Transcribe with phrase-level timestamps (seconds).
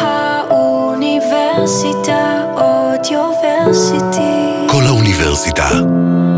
[0.00, 4.66] האוניברסיטה אודיוורסיטי.
[4.68, 5.68] כל האוניברסיטה,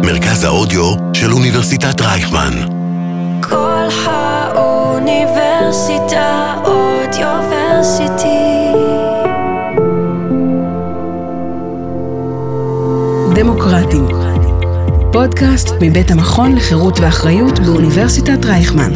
[0.05, 2.53] מרכז האודיו של אוניברסיטת רייכמן.
[3.41, 8.73] כל האוניברסיטה אודיוורסיטי.
[13.35, 14.09] דמוקרטים.
[15.13, 18.93] פודקאסט מבית המכון לחירות ואחריות באוניברסיטת רייכמן.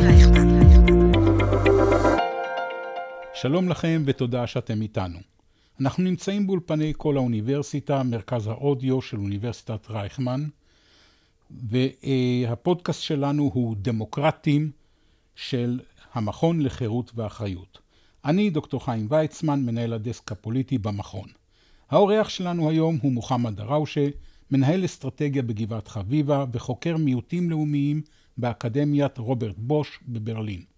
[3.42, 5.18] שלום לכם ותודה שאתם איתנו.
[5.80, 10.44] אנחנו נמצאים באולפני כל האוניברסיטה, מרכז האודיו של אוניברסיטת רייכמן,
[11.50, 14.70] והפודקאסט שלנו הוא דמוקרטים
[15.34, 15.80] של
[16.12, 17.78] המכון לחירות ואחריות.
[18.24, 21.28] אני דוקטור חיים ויצמן, מנהל הדסק הפוליטי במכון.
[21.90, 24.08] האורח שלנו היום הוא מוחמד דראושה,
[24.50, 28.02] מנהל אסטרטגיה בגבעת חביבה וחוקר מיעוטים לאומיים
[28.38, 30.69] באקדמיית רוברט בוש בברלין.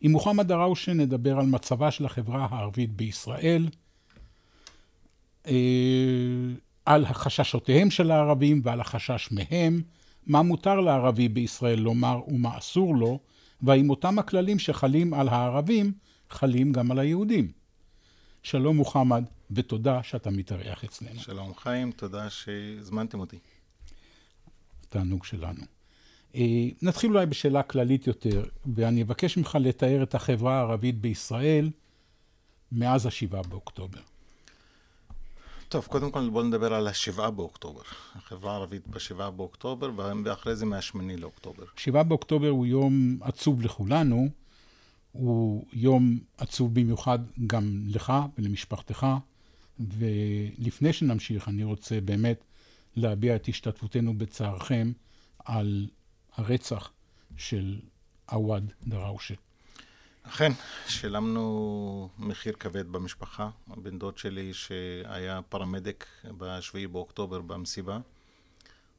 [0.00, 3.68] עם מוחמד דראושה נדבר על מצבה של החברה הערבית בישראל,
[5.46, 5.52] אה,
[6.84, 9.82] על החששותיהם של הערבים ועל החשש מהם,
[10.26, 13.18] מה מותר לערבי בישראל לומר ומה אסור לו,
[13.62, 15.92] והאם אותם הכללים שחלים על הערבים
[16.30, 17.52] חלים גם על היהודים.
[18.42, 21.20] שלום מוחמד, ותודה שאתה מתארח אצלנו.
[21.20, 23.38] שלום חיים, תודה שהזמנתם אותי.
[24.88, 25.75] תענוג שלנו.
[26.36, 31.70] אה, נתחיל אולי בשאלה כללית יותר, ואני אבקש ממך לתאר את החברה הערבית בישראל
[32.72, 34.00] מאז השבעה באוקטובר.
[35.68, 37.80] טוב, קודם כל בואו נדבר על השבעה באוקטובר.
[38.14, 39.90] החברה הערבית בשבעה באוקטובר,
[40.24, 41.64] ואחרי זה מהשמיני לאוקטובר.
[41.76, 44.28] שבעה באוקטובר הוא יום עצוב לכולנו,
[45.12, 49.06] הוא יום עצוב במיוחד גם לך ולמשפחתך,
[49.78, 52.44] ולפני שנמשיך, אני רוצה באמת
[52.96, 54.92] להביע את השתתפותנו בצערכם
[55.44, 55.86] על
[56.36, 56.90] הרצח
[57.36, 57.80] של
[58.26, 59.34] עווד דראושה.
[60.22, 60.52] אכן,
[60.88, 63.50] שילמנו מחיר כבד במשפחה.
[63.70, 66.06] הבן דוד שלי, שהיה פרמדיק
[66.38, 67.98] ב-7 באוקטובר במסיבה,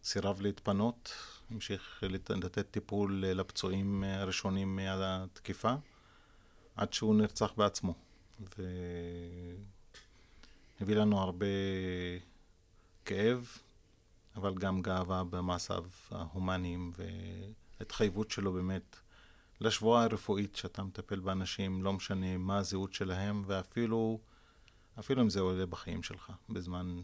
[0.03, 1.13] סירב להתפנות,
[1.51, 5.73] המשיך לתת טיפול לפצועים הראשונים מהתקיפה,
[6.75, 7.93] עד שהוא נרצח בעצמו.
[10.79, 11.45] והביא לנו הרבה
[13.05, 13.47] כאב,
[14.37, 16.91] אבל גם גאווה במעשיו ההומניים
[17.79, 18.95] וההתחייבות שלו באמת
[19.61, 24.19] לשבועה הרפואית שאתה מטפל באנשים, לא משנה מה הזהות שלהם, ואפילו
[24.99, 26.31] אפילו אם זה עולה בחיים שלך.
[26.49, 27.01] בזמן,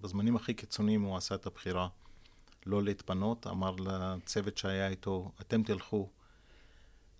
[0.00, 1.88] בזמנים הכי קיצוניים הוא עשה את הבחירה
[2.66, 6.08] לא להתפנות, אמר לצוות שהיה איתו, אתם תלכו,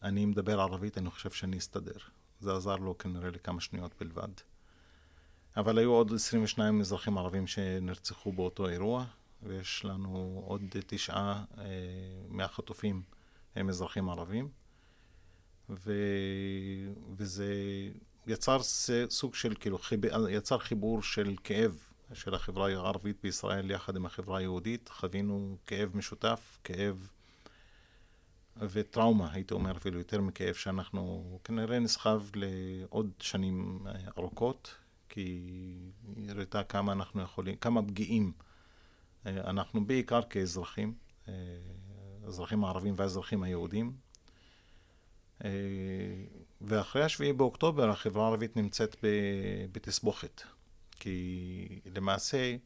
[0.03, 1.98] אני מדבר ערבית, אני חושב שאני אסתדר.
[2.41, 4.28] זה עזר לו כנראה לכמה שניות בלבד.
[5.56, 9.04] אבל היו עוד 22 אזרחים ערבים שנרצחו באותו אירוע,
[9.42, 11.64] ויש לנו עוד תשעה אה,
[12.28, 13.03] מהחטופים
[13.56, 14.48] הם אזרחים ערבים,
[15.70, 15.92] ו...
[17.16, 17.54] וזה
[18.26, 18.58] יצר
[19.08, 20.00] סוג של, כאילו, חיב...
[20.30, 21.78] יצר חיבור של כאב
[22.14, 24.88] של החברה הערבית בישראל יחד עם החברה היהודית.
[24.88, 27.10] חווינו כאב משותף, כאב
[28.56, 33.86] וטראומה, הייתי אומר אפילו יותר מכאב, שאנחנו כנראה נסחב לעוד שנים
[34.19, 34.74] ארוכות,
[35.09, 35.41] כי
[36.28, 38.32] הראתה כמה אנחנו יכולים, כמה פגיעים
[39.27, 40.94] אנחנו בעיקר כאזרחים,
[42.25, 43.93] האזרחים הערבים והאזרחים היהודים.
[46.60, 48.97] ואחרי השביעי באוקטובר החברה הערבית נמצאת
[49.72, 50.43] בתסבוכת.
[50.91, 52.56] כי למעשה,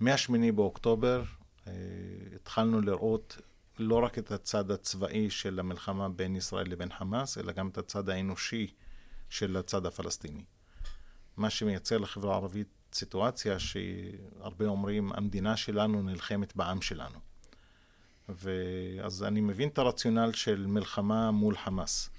[0.00, 1.22] מהשמיני באוקטובר
[2.34, 3.38] התחלנו לראות
[3.78, 8.08] לא רק את הצד הצבאי של המלחמה בין ישראל לבין חמאס, אלא גם את הצד
[8.08, 8.66] האנושי
[9.28, 10.44] של הצד הפלסטיני.
[11.36, 17.18] מה שמייצר לחברה הערבית סיטואציה שהרבה אומרים, המדינה שלנו נלחמת בעם שלנו.
[18.28, 22.10] ואז אני מבין את הרציונל של מלחמה מול חמאס,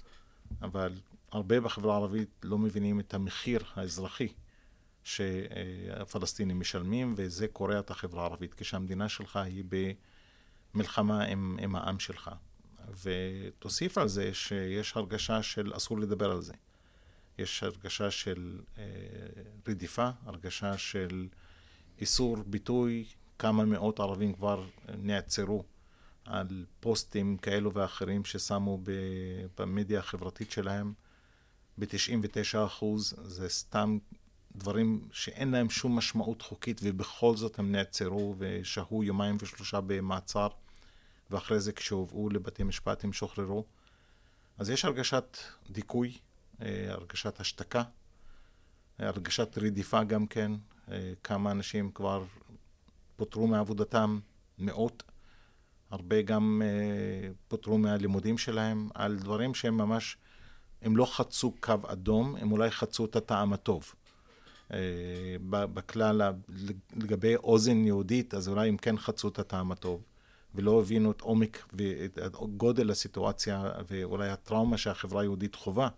[0.62, 0.92] אבל
[1.32, 4.28] הרבה בחברה הערבית לא מבינים את המחיר האזרחי
[5.04, 9.64] שהפלסטינים משלמים, וזה קורע את החברה הערבית, כשהמדינה שלך היא
[10.74, 12.30] במלחמה עם, עם העם שלך.
[13.02, 16.52] ותוסיף על זה שיש הרגשה של אסור לדבר על זה.
[17.38, 18.84] יש הרגשה של אה,
[19.68, 21.28] רדיפה, הרגשה של
[22.00, 23.04] איסור ביטוי,
[23.38, 24.64] כמה מאות ערבים כבר
[24.98, 25.64] נעצרו
[26.24, 28.80] על פוסטים כאלו ואחרים ששמו
[29.58, 30.92] במדיה החברתית שלהם.
[31.78, 33.98] ב-99 אחוז זה סתם
[34.56, 40.48] דברים שאין להם שום משמעות חוקית ובכל זאת הם נעצרו ושהו יומיים ושלושה במעצר
[41.30, 43.64] ואחרי זה כשהובאו לבתי משפט הם שוחררו.
[44.58, 45.38] אז יש הרגשת
[45.70, 46.18] דיכוי,
[46.60, 47.82] הרגשת השתקה,
[48.98, 50.52] הרגשת רדיפה גם כן,
[50.90, 52.24] אה, כמה אנשים כבר
[53.16, 54.18] פוטרו מעבודתם,
[54.58, 55.02] מאות,
[55.90, 60.16] הרבה גם אה, פוטרו מהלימודים שלהם, על דברים שהם ממש
[60.82, 63.94] הם לא חצו קו אדום, הם אולי חצו את הטעם הטוב.
[64.72, 66.22] אה, בכלל,
[66.96, 70.02] לגבי אוזן יהודית, אז אולי הם כן חצו את הטעם הטוב,
[70.54, 75.88] ולא הבינו את עומק ואת גודל הסיטואציה, ואולי הטראומה שהחברה היהודית חווה.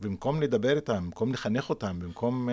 [0.00, 2.52] במקום לדבר איתם, במקום לחנך אותם, במקום uh,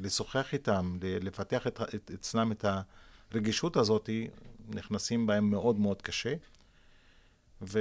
[0.00, 2.64] לשוחח איתם, לפתח את, את, אצלם את
[3.30, 4.10] הרגישות הזאת,
[4.68, 6.34] נכנסים בהם מאוד מאוד קשה.
[7.62, 7.78] ו,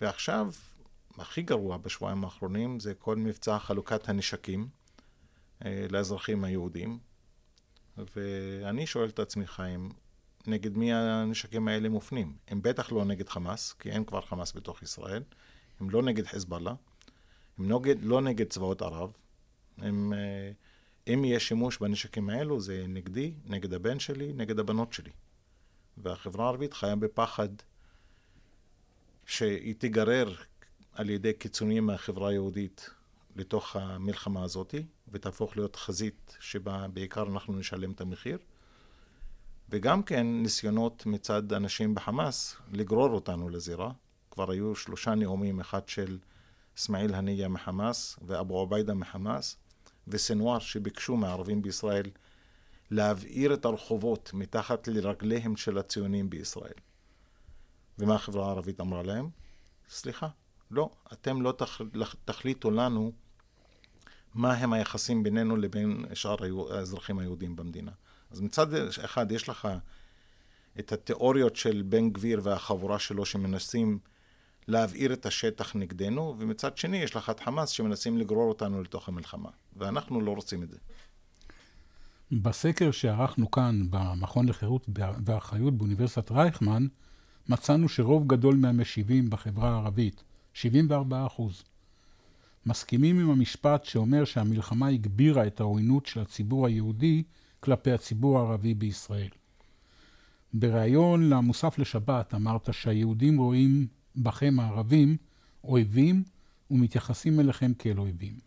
[0.00, 0.52] ועכשיו,
[1.18, 4.68] הכי גרוע בשבועיים האחרונים זה כל מבצע חלוקת הנשקים
[5.60, 6.98] uh, לאזרחים היהודים.
[8.16, 9.92] ואני שואל את עצמי, חיים,
[10.46, 12.36] נגד מי הנשקים האלה מופנים?
[12.48, 15.22] הם בטח לא נגד חמאס, כי אין כבר חמאס בתוך ישראל.
[15.80, 16.74] הם לא נגד חזבאללה.
[17.60, 19.12] הם נוגד, לא נגד צבאות ערב.
[19.78, 20.50] הם, אה,
[21.14, 25.10] אם יהיה שימוש בנשקים האלו, זה נגדי, נגד הבן שלי, נגד הבנות שלי.
[25.96, 27.48] והחברה הערבית חיה בפחד
[29.26, 30.34] שהיא תיגרר
[30.92, 32.90] על ידי קיצונים מהחברה היהודית
[33.36, 34.74] לתוך המלחמה הזאת,
[35.08, 38.38] ותהפוך להיות חזית שבה בעיקר אנחנו נשלם את המחיר.
[39.68, 43.92] וגם כן ניסיונות מצד אנשים בחמאס לגרור אותנו לזירה.
[44.30, 46.18] כבר היו שלושה נאומים, אחד של
[46.78, 49.56] אסמאעיל הנייה מחמאס ואבו עוביידה מחמאס
[50.08, 52.10] וסנואר שביקשו מהערבים בישראל
[52.90, 56.72] להבעיר את הרחובות מתחת לרגליהם של הציונים בישראל.
[57.98, 59.28] ומה החברה הערבית אמרה להם?
[59.88, 60.28] סליחה,
[60.70, 61.80] לא, אתם לא תח...
[62.24, 63.12] תחליטו לנו
[64.34, 66.36] מה הם היחסים בינינו לבין שאר
[66.70, 67.92] האזרחים היהודים במדינה.
[68.30, 68.74] אז מצד
[69.04, 69.68] אחד יש לך
[70.78, 73.98] את התיאוריות של בן גביר והחבורה שלו שמנסים
[74.68, 79.48] להבעיר את השטח נגדנו, ומצד שני יש לך את חמאס שמנסים לגרור אותנו לתוך המלחמה,
[79.76, 80.76] ואנחנו לא רוצים את זה.
[82.32, 84.88] בסקר שערכנו כאן, במכון לחירות
[85.24, 86.86] ואחריות באוניברסיטת רייכמן,
[87.48, 90.22] מצאנו שרוב גדול מהמשיבים בחברה הערבית,
[90.54, 91.64] 74 אחוז,
[92.66, 97.22] מסכימים עם המשפט שאומר שהמלחמה הגבירה את העוינות של הציבור היהודי
[97.60, 99.28] כלפי הציבור הערבי בישראל.
[100.52, 103.86] בריאיון למוסף לשבת אמרת שהיהודים רואים
[104.16, 105.16] בכם הערבים
[105.64, 106.22] אויבים
[106.70, 108.38] ומתייחסים אליכם כאל אויבים.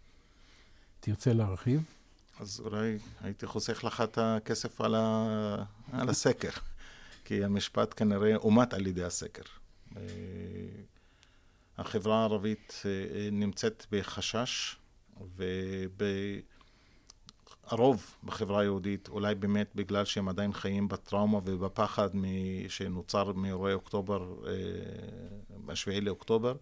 [0.99, 1.83] תרצה להרחיב?
[2.39, 5.63] אז אולי הייתי חוסך לך את הכסף על, ה...
[5.91, 6.49] על הסקר,
[7.25, 9.43] כי המשפט כנראה אומת על ידי הסקר.
[9.97, 10.01] אה,
[11.77, 14.75] החברה הערבית אה, נמצאת בחשש,
[15.35, 16.03] וב...
[17.67, 22.09] הרוב בחברה היהודית, אולי באמת בגלל שהם עדיין חיים בטראומה ובפחד
[22.67, 24.33] שנוצר מאירועי אוקטובר,
[25.65, 26.55] ב-7 אה, לאוקטובר,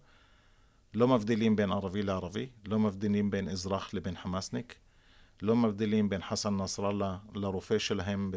[0.94, 4.74] לא מבדילים בין ערבי לערבי, לא מבדילים בין אזרח לבין חמאסניק,
[5.42, 8.30] לא מבדילים בין חסן נסראללה לרופא שלהם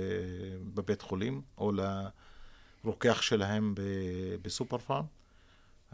[0.74, 1.72] בבית חולים, או
[2.84, 3.76] לרוקח שלהם
[4.42, 5.06] בסופר פארם,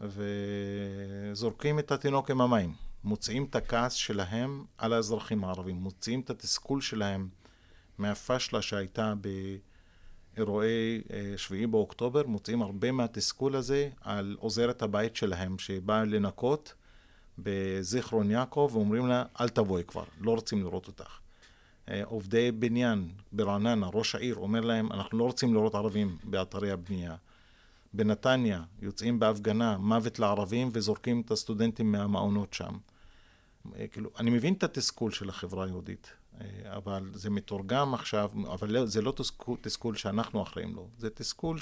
[0.01, 2.90] וזורקים את התינוק עם המים.
[3.03, 7.29] מוציאים את הכעס שלהם על האזרחים הערבים, מוציאים את התסכול שלהם
[7.97, 9.13] מהפשלה שהייתה
[10.35, 16.73] באירועי אה, שביעי באוקטובר, מוציאים הרבה מהתסכול הזה על עוזרת הבית שלהם שבאה לנקות
[17.37, 21.19] בזיכרון יעקב ואומרים לה אל תבואי כבר, לא רוצים לראות אותך.
[21.89, 27.15] אה, עובדי בניין ברעננה, ראש העיר אומר להם אנחנו לא רוצים לראות ערבים באתרי הבנייה.
[27.93, 32.77] בנתניה יוצאים בהפגנה מוות לערבים וזורקים את הסטודנטים מהמעונות שם.
[33.75, 36.45] אה, כאילו, אני מבין את התסכול של החברה היהודית, אה,
[36.77, 41.57] אבל זה מתורגם עכשיו, אבל לא, זה לא תסכול, תסכול שאנחנו אחראים לו, זה תסכול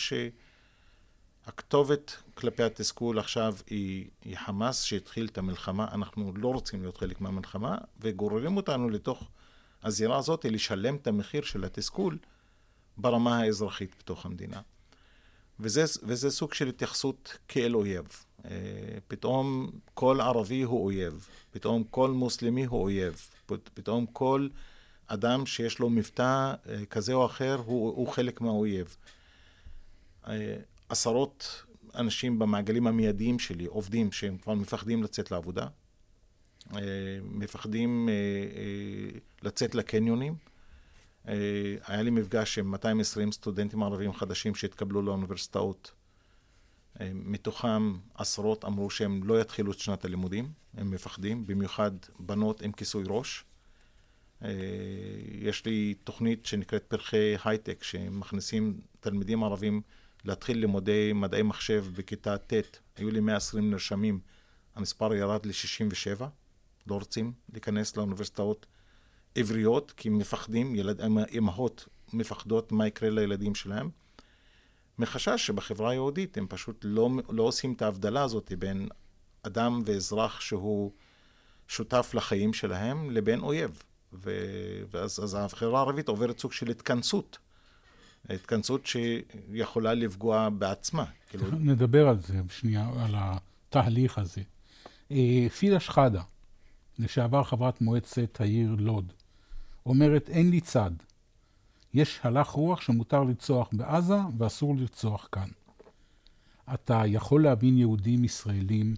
[1.46, 7.22] שהכתובת כלפי התסכול עכשיו היא, היא חמאס שהתחיל את המלחמה, אנחנו לא רוצים להיות חלק
[7.22, 9.30] מהמלחמה, וגוררים אותנו לתוך
[9.84, 12.18] הזירה הזאת לשלם את המחיר של התסכול
[12.98, 14.62] ברמה האזרחית בתוך המדינה.
[15.60, 18.08] וזה, וזה סוג של התייחסות כאל אויב.
[18.46, 18.52] אה,
[19.08, 23.30] פתאום כל ערבי הוא אויב, פתאום כל מוסלמי הוא אויב,
[23.74, 24.48] פתאום כל
[25.08, 28.98] אדם שיש לו מבטא אה, כזה או אחר הוא, הוא חלק מהאויב.
[30.28, 30.56] אה,
[30.90, 31.64] עשרות
[31.96, 35.68] אנשים במעגלים המיידיים שלי, עובדים שהם כבר מפחדים לצאת לעבודה,
[37.24, 38.10] מפחדים
[39.42, 40.36] לצאת לקניונים.
[41.26, 45.92] היה לי מפגש עם 220 סטודנטים ערבים חדשים שהתקבלו לאוניברסיטאות.
[47.14, 53.04] מתוכם עשרות אמרו שהם לא יתחילו את שנת הלימודים, הם מפחדים, במיוחד בנות עם כיסוי
[53.08, 53.44] ראש.
[54.44, 54.50] אה,
[55.32, 59.82] יש לי תוכנית שנקראת פרחי הייטק, שמכניסים תלמידים ערבים
[60.26, 62.54] להתחיל לימודי מדעי מחשב בכיתה ט',
[62.98, 64.20] היו לי 120 נרשמים,
[64.76, 66.24] המספר ירד ל-67,
[66.88, 68.66] לא רוצים להיכנס לאוניברסיטאות
[69.36, 71.02] עבריות, כי מפחדים, ילד,
[71.38, 73.90] אמהות מפחדות מה יקרה לילדים שלהם.
[75.00, 78.88] מחשש שבחברה היהודית הם פשוט לא, לא עושים את ההבדלה הזאת בין
[79.44, 80.92] אדם ואזרח שהוא
[81.68, 83.84] שותף לחיים שלהם לבין אויב.
[84.14, 84.32] ו...
[84.92, 87.38] ואז אז החברה הערבית עוברת סוג של התכנסות.
[88.30, 91.06] התכנסות שיכולה לפגוע בעצמה.
[91.30, 91.46] כאילו...
[91.72, 94.42] נדבר על זה שנייה, על התהליך הזה.
[95.12, 96.22] אה, פידה שחאדה,
[97.00, 99.14] לשעבר חברת מועצת העיר לוד,
[99.90, 100.92] אומרת, אין לי צד.
[101.94, 105.50] יש הלך רוח שמותר לרצוח בעזה ואסור לרצוח כאן.
[106.74, 108.96] אתה יכול להבין יהודים ישראלים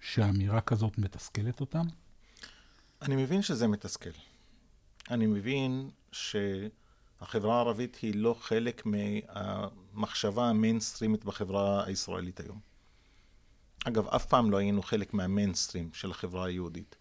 [0.00, 1.84] שאמירה כזאת מתסכלת אותם?
[3.02, 4.10] אני מבין שזה מתסכל.
[5.10, 12.58] אני מבין שהחברה הערבית היא לא חלק מהמחשבה המיינסטרימית בחברה הישראלית היום.
[13.84, 16.96] אגב, אף פעם לא היינו חלק מהמיינסטרים של החברה היהודית.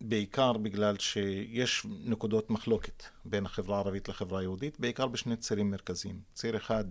[0.00, 6.20] בעיקר בגלל שיש נקודות מחלוקת בין החברה הערבית לחברה היהודית, בעיקר בשני צירים מרכזיים.
[6.34, 6.84] ציר אחד,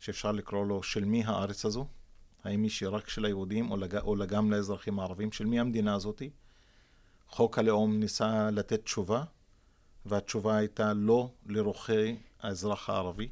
[0.00, 1.86] שאפשר לקרוא לו של מי הארץ הזו,
[2.44, 3.96] האם היא רק של היהודים או, לג...
[3.96, 6.30] או גם לאזרחים הערבים, של מי המדינה הזאתי.
[7.28, 9.24] חוק הלאום ניסה לתת תשובה,
[10.06, 13.28] והתשובה הייתה לא לרוחי האזרח הערבי.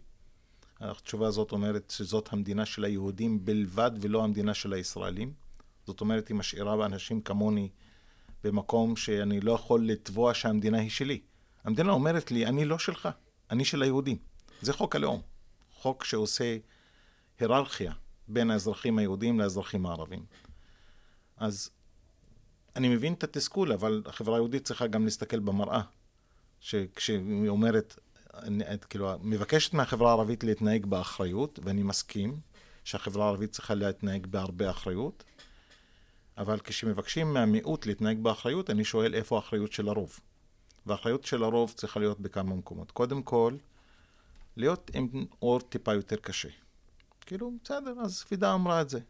[0.80, 5.32] התשובה הזאת אומרת שזאת המדינה של היהודים בלבד ולא המדינה של הישראלים.
[5.86, 7.68] זאת אומרת, היא משאירה באנשים כמוני
[8.44, 11.20] במקום שאני לא יכול לתבוע שהמדינה היא שלי.
[11.64, 13.08] המדינה אומרת לי, אני לא שלך,
[13.50, 14.16] אני של היהודים.
[14.62, 15.20] זה חוק הלאום.
[15.72, 16.56] חוק שעושה
[17.40, 17.92] היררכיה
[18.28, 20.24] בין האזרחים היהודים לאזרחים הערבים.
[21.36, 21.70] אז
[22.76, 25.80] אני מבין את התסכול, אבל החברה היהודית צריכה גם להסתכל במראה.
[26.60, 27.96] שכשהיא אומרת,
[28.90, 32.40] כאילו, מבקשת מהחברה הערבית להתנהג באחריות, ואני מסכים
[32.84, 35.24] שהחברה הערבית צריכה להתנהג בהרבה אחריות,
[36.40, 40.20] אבל כשמבקשים מהמיעוט להתנהג באחריות, אני שואל איפה האחריות של הרוב.
[40.86, 42.90] והאחריות של הרוב צריכה להיות בכמה מקומות.
[42.90, 43.56] קודם כל,
[44.56, 46.48] להיות עם אור טיפה יותר קשה.
[47.20, 49.00] כאילו, בסדר, אז פידה אמרה את זה.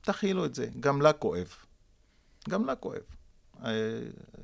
[0.00, 1.48] תכילו את זה, גם לה כואב.
[2.48, 3.02] גם לה כואב.
[3.64, 4.00] אה,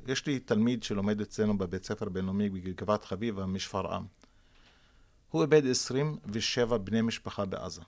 [0.07, 4.05] יש לי תלמיד שלומד אצלנו בבית ספר בינלאומי בגבעת חביבה משפרעם.
[5.29, 7.81] הוא איבד 27 בני משפחה בעזה.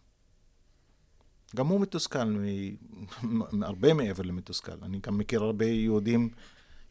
[1.55, 2.35] גם הוא מתוסכל,
[3.61, 4.83] הרבה מעבר למתוסכל.
[4.83, 6.29] אני גם מכיר הרבה יהודים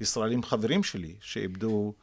[0.00, 1.94] ישראלים חברים שלי שאיבדו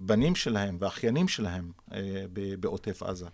[0.00, 2.24] בנים שלהם ואחיינים שלהם אה,
[2.60, 3.28] בעוטף עזה.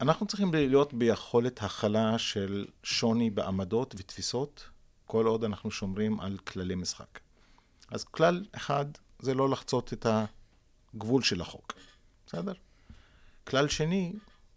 [0.00, 4.68] אנחנו צריכים להיות ביכולת הכלה של שוני בעמדות ותפיסות,
[5.06, 7.20] כל עוד אנחנו שומרים על כללי משחק.
[7.90, 8.84] אז כלל אחד
[9.18, 10.06] זה לא לחצות את
[10.94, 11.72] הגבול של החוק,
[12.26, 12.52] בסדר?
[13.44, 14.12] כלל שני,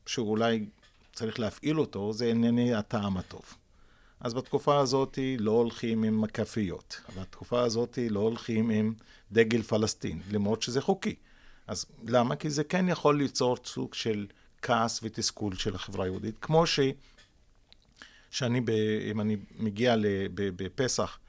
[0.06, 0.66] שאולי
[1.14, 3.58] צריך להפעיל אותו, זה ענייני הטעם הטוב.
[4.20, 8.94] אז בתקופה הזאת לא הולכים עם מקפיות, בתקופה הזאת לא הולכים עם
[9.32, 11.16] דגל פלסטין, למרות שזה חוקי.
[11.68, 12.36] אז למה?
[12.36, 14.28] כי זה כן יכול ליצור סוג של
[14.62, 16.36] כעס ותסכול של החברה היהודית.
[16.42, 16.80] כמו ש...
[18.32, 18.70] שאני, ב...
[19.12, 19.96] אם אני מגיע
[20.36, 21.20] בפסח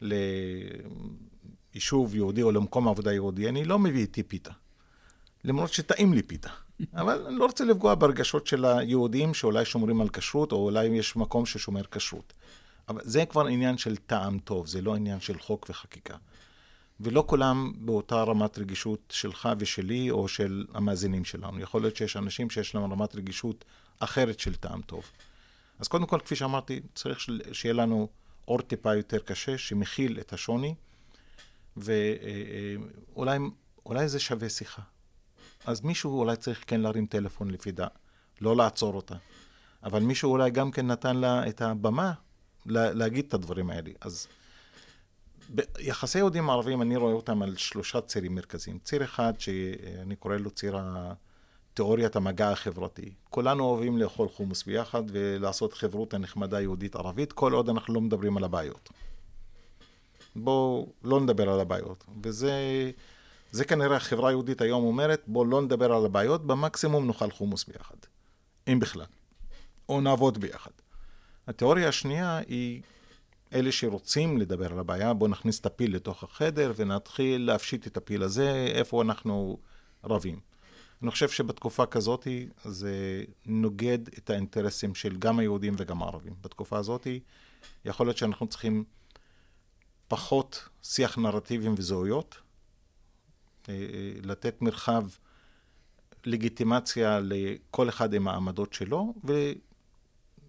[0.00, 0.84] ליישוב
[2.14, 4.52] יהודי או למקום עבודה יהודי, אני לא מביא איתי פיתה.
[5.44, 6.50] למרות שטעים לי פיתה.
[6.94, 11.16] אבל אני לא רוצה לפגוע ברגשות של היהודים שאולי שומרים על כשרות, או אולי יש
[11.16, 12.32] מקום ששומר כשרות.
[12.88, 16.16] אבל זה כבר עניין של טעם טוב, זה לא עניין של חוק וחקיקה.
[17.00, 21.60] ולא כולם באותה רמת רגישות שלך ושלי, או של המאזינים שלנו.
[21.60, 23.64] יכול להיות שיש אנשים שיש להם רמת רגישות
[23.98, 25.10] אחרת של טעם טוב.
[25.78, 27.18] אז קודם כל, כפי שאמרתי, צריך
[27.52, 28.08] שיהיה לנו
[28.48, 30.74] אור טיפה יותר קשה, שמכיל את השוני,
[31.76, 33.38] ואולי
[34.06, 34.82] זה שווה שיחה.
[35.66, 37.86] אז מישהו אולי צריך כן להרים טלפון לפידה,
[38.40, 39.14] לא לעצור אותה.
[39.84, 42.12] אבל מישהו אולי גם כן נתן לה את הבמה
[42.66, 43.90] לה, להגיד את הדברים האלה.
[44.00, 44.26] אז
[45.78, 48.78] יחסי יהודים ערבים, אני רואה אותם על שלושה צירים מרכזיים.
[48.78, 50.78] ציר אחד, שאני קורא לו ציר
[51.74, 53.14] תיאוריית המגע החברתי.
[53.30, 58.44] כולנו אוהבים לאכול חומוס ביחד ולעשות חברותא נחמדה יהודית-ערבית, כל עוד אנחנו לא מדברים על
[58.44, 58.88] הבעיות.
[60.36, 62.04] בואו לא נדבר על הבעיות.
[62.22, 62.52] וזה...
[63.56, 67.96] זה כנראה החברה היהודית היום אומרת, בואו לא נדבר על הבעיות, במקסימום נאכל חומוס ביחד.
[68.68, 69.06] אם בכלל.
[69.88, 70.70] או נעבוד ביחד.
[71.46, 72.82] התיאוריה השנייה היא
[73.52, 78.22] אלה שרוצים לדבר על הבעיה, בואו נכניס את הפיל לתוך החדר ונתחיל להפשיט את הפיל
[78.22, 79.58] הזה, איפה אנחנו
[80.04, 80.40] רבים.
[81.02, 82.28] אני חושב שבתקופה כזאת
[82.64, 86.34] זה נוגד את האינטרסים של גם היהודים וגם הערבים.
[86.40, 87.06] בתקופה הזאת
[87.84, 88.84] יכול להיות שאנחנו צריכים
[90.08, 92.45] פחות שיח נרטיבים וזהויות,
[94.22, 95.06] לתת מרחב
[96.24, 99.14] לגיטימציה לכל אחד עם העמדות שלו,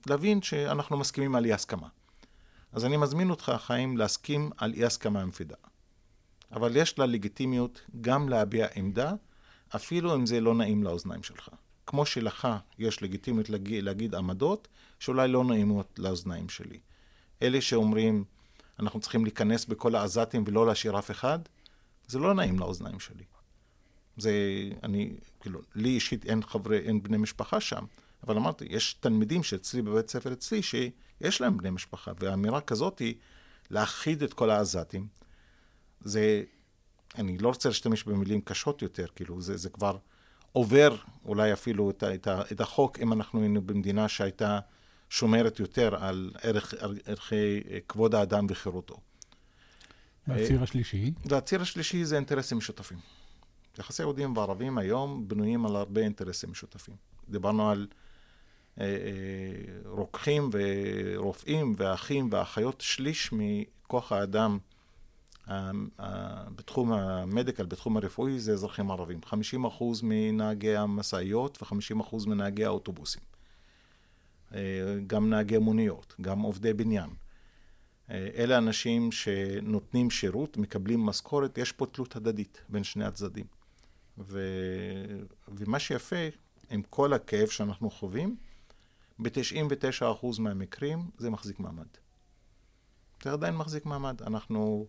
[0.05, 1.87] ולהבין שאנחנו מסכימים על אי הסכמה.
[2.71, 5.55] אז אני מזמין אותך, חיים, להסכים על אי הסכמה עם פידה.
[6.51, 9.13] אבל יש לה לגיטימיות גם להביע עמדה,
[9.75, 11.49] אפילו אם זה לא נעים לאוזניים שלך.
[11.85, 12.47] כמו שלך
[12.79, 14.67] יש לגיטימיות להגיד, להגיד עמדות
[14.99, 16.79] שאולי לא נעימות לאוזניים שלי.
[17.41, 18.23] אלה שאומרים,
[18.79, 21.39] אנחנו צריכים להיכנס בכל העזתים ולא להשאיר אף אחד,
[22.07, 23.23] זה לא נעים לאוזניים שלי.
[24.17, 24.31] זה,
[24.83, 27.85] אני, כאילו, לי אישית אין חברי, אין בני משפחה שם,
[28.23, 33.15] אבל אמרתי, יש תלמידים שאצלי בבית ספר אצלי שיש להם בני משפחה, ואמירה כזאת היא
[33.69, 35.07] להכחיד את כל העזתים.
[36.01, 36.43] זה,
[37.15, 39.97] אני לא רוצה להשתמש במילים קשות יותר, כאילו, זה, זה כבר
[40.51, 40.95] עובר
[41.25, 44.59] אולי אפילו את, את, את החוק, אם אנחנו היינו במדינה שהייתה
[45.09, 46.73] שומרת יותר על ערך,
[47.05, 48.97] ערכי כבוד האדם וחירותו.
[50.27, 51.11] והציר השלישי?
[51.25, 52.97] והציר השלישי זה אינטרסים משותפים.
[53.79, 56.95] יחסי יהודים וערבים היום בנויים על הרבה אינטרסים משותפים.
[57.29, 57.87] דיברנו על
[58.79, 64.57] אה, אה, רוקחים ורופאים ואחים ואחיות, שליש מכוח האדם
[65.49, 65.71] אה,
[66.55, 69.19] בתחום המדיקל, בתחום הרפואי, זה אזרחים ערבים.
[69.23, 69.33] 50%
[70.03, 73.21] מנהגי המשאיות ו-50% מנהגי האוטובוסים.
[75.07, 77.09] גם נהגי מוניות, גם עובדי בניין.
[78.11, 83.45] אה, אלה אנשים שנותנים שירות, מקבלים משכורת, יש פה תלות הדדית בין שני הצדדים.
[84.17, 84.39] ו...
[85.47, 86.15] ומה שיפה,
[86.69, 88.35] עם כל הכאב שאנחנו חווים,
[89.19, 91.87] ב-99% מהמקרים זה מחזיק מעמד.
[93.23, 94.21] זה עדיין מחזיק מעמד.
[94.21, 94.87] אנחנו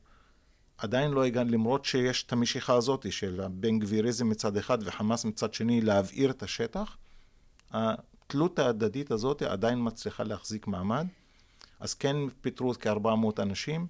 [0.78, 5.54] עדיין לא הגענו, למרות שיש את המשיכה הזאת של הבן גביריזם מצד אחד וחמאס מצד
[5.54, 6.96] שני, להבעיר את השטח,
[7.70, 11.06] התלות ההדדית הזאת עדיין מצליחה להחזיק מעמד.
[11.80, 13.86] אז כן פיטרו כ-400 אנשים,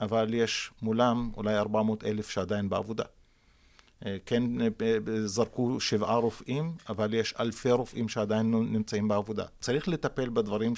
[0.00, 3.04] אבל יש מולם אולי 400 אלף שעדיין בעבודה.
[4.06, 4.68] אה, כן אה,
[5.26, 9.44] זרקו שבעה רופאים, אבל יש אלפי רופאים שעדיין נמצאים בעבודה.
[9.60, 10.72] צריך לטפל בדברים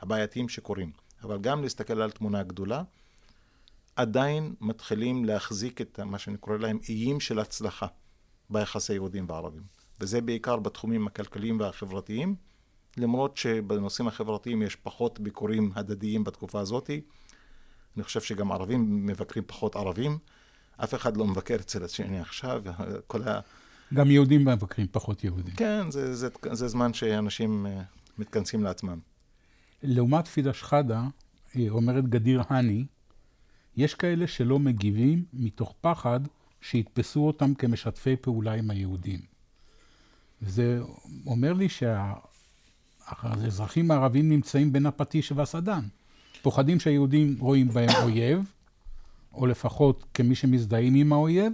[0.00, 0.92] הבעייתיים שקורים,
[1.22, 2.82] אבל גם להסתכל על תמונה גדולה.
[3.96, 7.86] עדיין מתחילים להחזיק את מה שאני קורא להם איים של הצלחה
[8.50, 9.62] ביחסי יהודים וערבים.
[10.00, 12.34] וזה בעיקר בתחומים הכלכליים והחברתיים,
[12.96, 16.90] למרות שבנושאים החברתיים יש פחות ביקורים הדדיים בתקופה הזאת.
[17.96, 20.18] אני חושב שגם ערבים מבקרים פחות ערבים.
[20.76, 22.62] אף אחד לא מבקר אצל השני עכשיו,
[23.06, 23.40] כל ה...
[23.94, 25.54] גם יהודים מבקרים פחות יהודים.
[25.54, 27.68] כן, זה, זה, זה זמן שאנשים uh,
[28.18, 28.98] מתכנסים לעצמם.
[29.82, 31.02] לעומת פידה שחאדה,
[31.68, 32.84] אומרת גדיר הני,
[33.76, 36.20] יש כאלה שלא מגיבים מתוך פחד
[36.60, 39.20] שיתפסו אותם כמשתפי פעולה עם היהודים.
[40.42, 40.80] וזה
[41.26, 41.68] אומר לי
[43.22, 45.82] שהאזרחים הערבים נמצאים בין הפטיש והסדן.
[46.42, 48.52] פוחדים שהיהודים רואים בהם אויב,
[49.34, 51.52] או לפחות כמי שמזדהים עם האויב,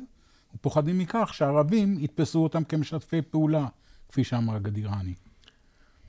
[0.55, 3.67] ופוחדים מכך שהערבים יתפסו אותם כמשתפי פעולה,
[4.09, 5.15] כפי שאמרה גדיר הני.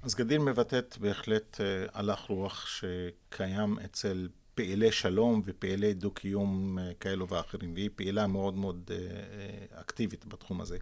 [0.01, 7.27] אז גדיר מבטאת בהחלט uh, הלך רוח שקיים אצל פעילי שלום ופעילי דו-קיום uh, כאלו
[7.27, 10.77] ואחרים, והיא פעילה מאוד מאוד uh, אקטיבית בתחום הזה.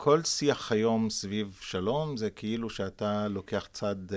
[0.00, 4.14] וכל שיח היום סביב שלום זה כאילו שאתה לוקח צד uh,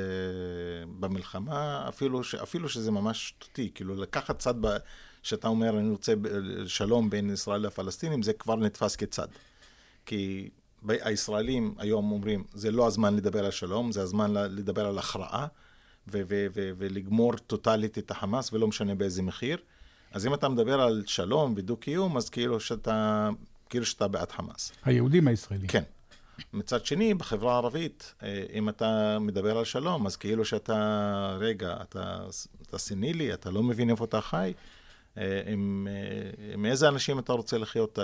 [0.99, 4.77] במלחמה, אפילו, ש, אפילו שזה ממש שטותי, כאילו לקחת צד ב,
[5.23, 6.13] שאתה אומר אני רוצה
[6.67, 9.27] שלום בין ישראל לפלסטינים, זה כבר נתפס כצד.
[10.05, 10.49] כי
[10.87, 15.47] הישראלים היום אומרים, זה לא הזמן לדבר על שלום, זה הזמן לדבר על הכרעה,
[16.07, 19.57] ו- ו- ו- ולגמור טוטאלית את החמאס, ולא משנה באיזה מחיר.
[20.11, 23.29] אז אם אתה מדבר על שלום ודו-קיום, אז כאילו שאתה
[23.83, 24.71] שאתה בעד חמאס.
[24.85, 25.67] היהודים הישראלים.
[25.67, 25.83] כן.
[26.53, 32.19] מצד שני, בחברה הערבית, אה, אם אתה מדבר על שלום, אז כאילו שאתה, רגע, אתה,
[32.61, 34.53] אתה סנילי, אתה לא מבין איפה אתה חי,
[35.17, 37.99] אה, עם, אה, עם איזה אנשים אתה רוצה לחיות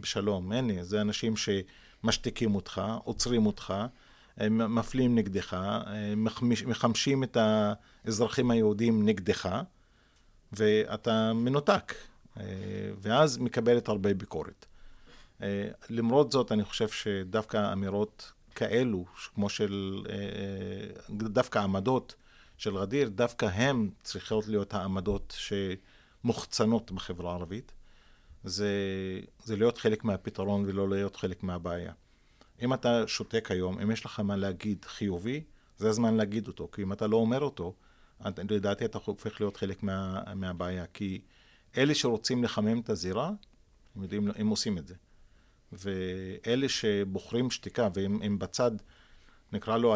[0.00, 0.52] בשלום?
[0.52, 3.74] אין לי, זה אנשים שמשתיקים אותך, עוצרים אותך,
[4.50, 5.56] מפלים נגדך,
[6.66, 9.62] מחמשים את האזרחים היהודים נגדך,
[10.52, 11.94] ואתה מנותק,
[13.00, 14.66] ואז מקבלת הרבה ביקורת.
[15.42, 22.14] אה, למרות זאת, אני חושב שדווקא אמירות כאלו, כמו של, אה, אה, דווקא עמדות
[22.56, 27.72] של רדיר, דווקא הן צריכות להיות העמדות שמוחצנות בחברה הערבית.
[28.44, 28.70] זה,
[29.44, 31.92] זה להיות חלק מהפתרון ולא להיות חלק מהבעיה.
[32.62, 35.44] אם אתה שותק היום, אם יש לך מה להגיד חיובי,
[35.78, 36.68] זה הזמן להגיד אותו.
[36.72, 37.74] כי אם אתה לא אומר אותו,
[38.50, 40.86] לדעתי אתה הופך להיות חלק מה, מהבעיה.
[40.86, 41.20] כי
[41.76, 43.30] אלה שרוצים לחמם את הזירה,
[43.96, 44.94] הם יודעים, הם עושים את זה.
[45.72, 48.70] ואלה שבוחרים שתיקה, והם בצד,
[49.52, 49.94] נקרא לו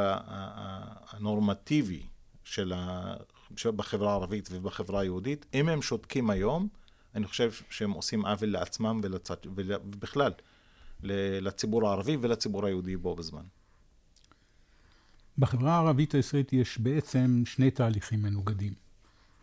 [1.10, 2.02] הנורמטיבי
[2.44, 3.14] של ה...
[3.76, 6.68] בחברה הערבית ובחברה היהודית, אם הם שותקים היום,
[7.14, 10.32] אני חושב שהם עושים עוול לעצמם ולצד, ובכלל,
[11.02, 13.42] לציבור הערבי ולציבור היהודי בו בזמן.
[15.38, 18.74] בחברה הערבית הישראלית יש בעצם שני תהליכים מנוגדים.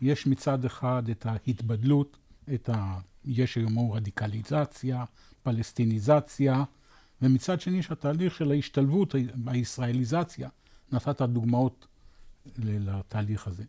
[0.00, 2.16] יש מצד אחד את ההתבדלות,
[2.54, 2.98] את ה...
[3.24, 5.04] יש היום רדיקליזציה,
[5.42, 6.64] פלסטיניזציה
[7.22, 9.14] ומצד שני יש התהליך של ההשתלבות,
[9.46, 10.48] הישראליזציה.
[10.92, 11.86] נתת דוגמאות
[12.56, 13.64] לתהליך הזה.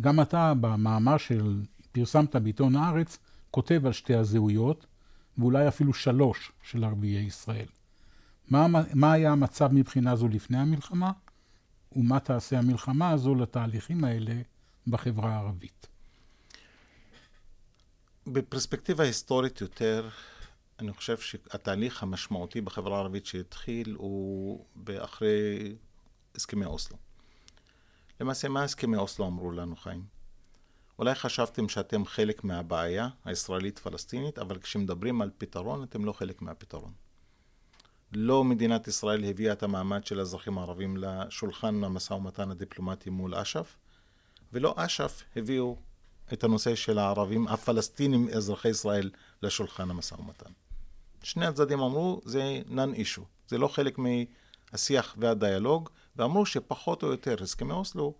[0.00, 3.18] גם אתה, במאמר שפרסמת בעיתון הארץ,
[3.50, 4.86] כותב על שתי הזהויות,
[5.38, 7.66] ואולי אפילו שלוש של ערביי ישראל.
[8.48, 11.12] מה, מה היה המצב מבחינה זו לפני המלחמה,
[11.96, 14.34] ומה תעשה המלחמה הזו לתהליכים האלה
[14.86, 15.86] בחברה הערבית?
[18.26, 20.08] בפרספקטיבה היסטורית יותר,
[20.80, 24.66] אני חושב שהתהליך המשמעותי בחברה הערבית שהתחיל הוא
[24.98, 25.76] אחרי
[26.34, 26.96] הסכמי אוסלו.
[28.20, 30.04] למעשה, מה הסכמי אוסלו אמרו לנו, חיים?
[30.98, 36.92] אולי חשבתם שאתם חלק מהבעיה הישראלית-פלסטינית, אבל כשמדברים על פתרון, אתם לא חלק מהפתרון.
[38.12, 43.76] לא מדינת ישראל הביאה את המעמד של האזרחים הערבים לשולחן המשא ומתן הדיפלומטי מול אש"ף,
[44.52, 45.76] ולא אש"ף הביאו
[46.32, 49.10] את הנושא של הערבים הפלסטינים אזרחי ישראל
[49.42, 50.50] לשולחן המשא ומתן.
[51.22, 57.42] שני הצדדים אמרו זה נון אישו, זה לא חלק מהשיח והדיאלוג, ואמרו שפחות או יותר
[57.42, 58.14] הסכמי אוסלו,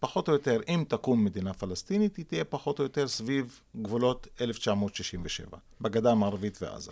[0.00, 5.58] פחות או יותר אם תקום מדינה פלסטינית, היא תהיה פחות או יותר סביב גבולות 1967,
[5.80, 6.90] בגדה המערבית ועזה.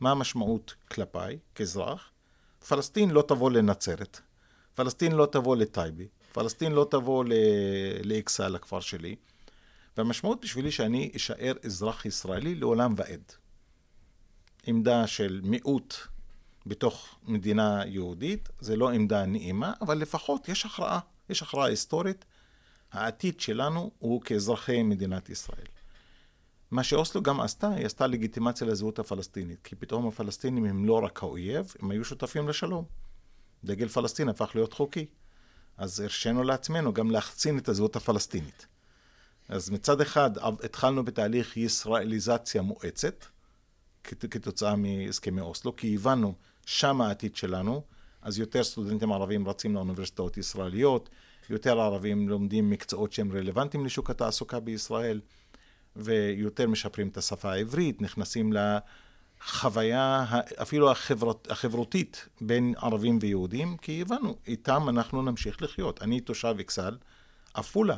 [0.00, 2.10] מה המשמעות כלפיי כאזרח?
[2.68, 4.20] פלסטין לא תבוא לנצרת,
[4.74, 7.24] פלסטין לא תבוא לטייבה, פלסטין לא תבוא
[8.04, 9.16] לאכסאל, לכפר שלי,
[9.96, 13.32] והמשמעות בשבילי שאני אשאר אזרח ישראלי לעולם ועד.
[14.66, 15.94] עמדה של מיעוט
[16.66, 22.24] בתוך מדינה יהודית, זה לא עמדה נעימה, אבל לפחות יש הכרעה, יש הכרעה היסטורית.
[22.92, 25.66] העתיד שלנו הוא כאזרחי מדינת ישראל.
[26.70, 31.22] מה שאוסלו גם עשתה, היא עשתה לגיטימציה לזהות הפלסטינית, כי פתאום הפלסטינים הם לא רק
[31.22, 32.84] האויב, הם היו שותפים לשלום.
[33.64, 35.06] דגל פלסטין הפך להיות חוקי.
[35.76, 38.66] אז הרשינו לעצמנו גם להחצין את הזהות הפלסטינית.
[39.48, 40.30] אז מצד אחד
[40.64, 43.24] התחלנו בתהליך ישראליזציה מואצת,
[44.04, 46.34] כתוצאה מהסכמי אוסלו, כי הבנו
[46.66, 47.82] שם העתיד שלנו,
[48.22, 51.08] אז יותר סטודנטים ערבים רצים לאוניברסיטאות ישראליות,
[51.50, 55.20] יותר ערבים לומדים מקצועות שהם רלוונטיים לשוק התעסוקה בישראל,
[55.96, 60.24] ויותר משפרים את השפה העברית, נכנסים לחוויה
[60.62, 66.02] אפילו החברות, החברותית בין ערבים ויהודים, כי הבנו, איתם אנחנו נמשיך לחיות.
[66.02, 66.96] אני תושב אכסל,
[67.54, 67.96] עפולה,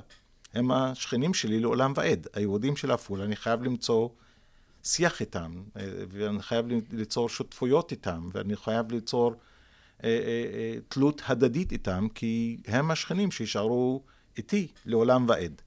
[0.55, 2.27] הם השכנים שלי לעולם ועד.
[2.35, 4.09] היהודים של עפולה, אני חייב למצוא
[4.85, 5.63] שיח איתם,
[6.09, 9.35] ואני חייב ליצור שותפויות איתם, ואני חייב ליצור
[10.05, 14.03] אה, אה, אה, תלות הדדית איתם, כי הם השכנים שישארו
[14.37, 15.63] איתי לעולם ועד.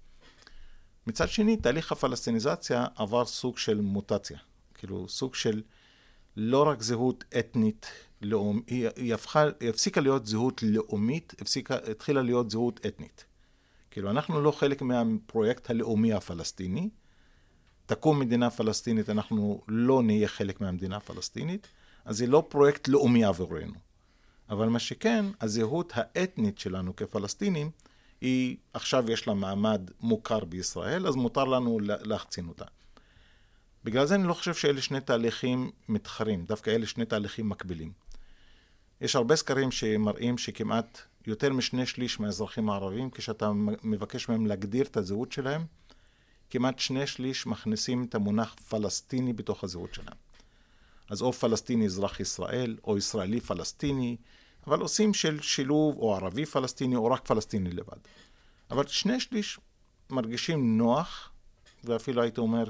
[1.08, 4.38] מצד שני, תהליך הפלסטיניזציה עבר סוג של מוטציה.
[4.74, 5.62] כאילו, סוג של
[6.38, 7.88] לא רק זהות אתנית,
[8.22, 13.26] לאום, היא, היא, הפכה, היא הפסיקה להיות זהות לאומית, הפסיקה, התחילה להיות זהות אתנית.
[13.92, 16.90] כאילו, אנחנו לא חלק מהפרויקט הלאומי הפלסטיני.
[17.86, 21.68] תקום מדינה פלסטינית, אנחנו לא נהיה חלק מהמדינה הפלסטינית,
[22.06, 23.74] אז זה לא פרויקט לאומי עבורנו.
[24.50, 27.72] אבל מה שכן, הזהות האתנית שלנו כפלסטינים,
[28.22, 32.66] היא עכשיו יש לה מעמד מוכר בישראל, אז מותר לנו להחצין אותה.
[33.84, 37.92] בגלל זה אני לא חושב שאלה שני תהליכים מתחרים, דווקא אלה שני תהליכים מקבילים.
[39.02, 43.52] יש הרבה סקרים שמראים שכמעט יותר משני שליש מהאזרחים הערבים, כשאתה
[43.84, 45.66] מבקש מהם להגדיר את הזהות שלהם,
[46.50, 50.18] כמעט שני שליש מכניסים את המונח פלסטיני בתוך הזהות שלהם.
[51.10, 54.18] אז או פלסטיני אזרח ישראל, או ישראלי פלסטיני,
[54.68, 57.98] אבל עושים של שילוב או ערבי פלסטיני או רק פלסטיני לבד.
[58.72, 59.60] אבל שני שליש
[60.10, 61.32] מרגישים נוח,
[61.84, 62.70] ואפילו הייתי אומר,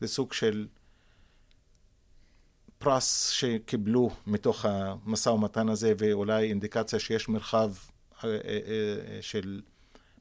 [0.00, 0.66] זה סוג של
[2.78, 7.72] פרס שקיבלו מתוך המשא ומתן הזה, ואולי אינדיקציה שיש מרחב
[8.24, 9.60] אה, אה, אה, של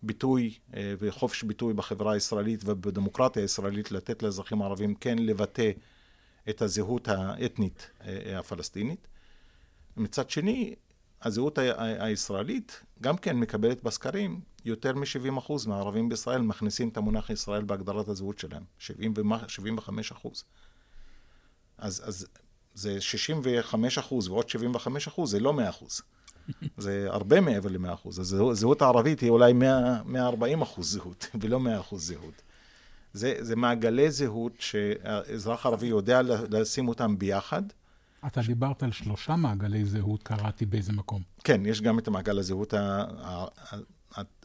[0.04, 5.72] ביטוי וחופש ביטוי בחברה הישראלית ובדמוקרטיה הישראלית, לתת לאזרחים הערבים כן לבטא
[6.50, 7.90] את הזהות האתנית
[8.36, 9.08] הפלסטינית.
[9.98, 10.76] מצד שני,
[11.22, 18.08] הזהות הישראלית גם כן מקבלת בסקרים יותר מ-70% מהערבים בישראל מכניסים את המונח ישראל בהגדרת
[18.08, 20.28] הזהות שלהם, 70 ו-75%.
[21.78, 22.28] אז, אז
[22.74, 22.98] זה
[23.74, 24.46] 65% ועוד
[25.18, 26.02] 75% זה לא 100%.
[26.78, 28.10] זה הרבה מעבר ל-100%.
[28.10, 31.60] אז הזהות הערבית היא אולי 100, 140% זהות, ולא
[31.92, 32.42] 100% זהות.
[33.14, 37.62] זה, זה מעגלי זהות שהאזרח הערבי יודע לשים אותם ביחד.
[38.28, 38.48] אתה ש...
[38.48, 41.22] דיברת על שלושה מעגלי זהות, קראתי באיזה מקום.
[41.44, 42.74] כן, יש גם את המעגל הזהות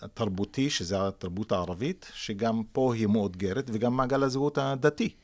[0.02, 5.14] התרבותי, שזה התרבות הערבית, שגם פה היא מאותגרת, וגם מעגל הזהות הדתי.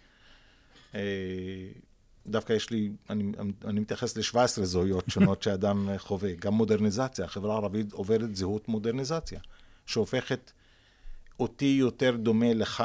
[2.29, 3.33] דווקא יש לי, אני,
[3.65, 6.35] אני מתייחס ל-17 זהויות שונות שאדם חווה.
[6.35, 9.41] גם מודרניזציה, החברה הערבית עוברת זהות מודרניזציה,
[9.87, 10.53] שהופכת
[11.41, 12.85] אותי יותר דומה לך,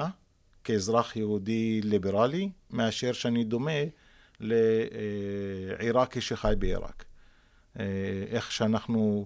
[0.63, 3.71] כאזרח יהודי ליברלי, מאשר שאני דומה
[4.39, 7.05] לעיראקי שחי בעיראק.
[7.79, 7.85] אה,
[8.27, 9.25] איך שאנחנו,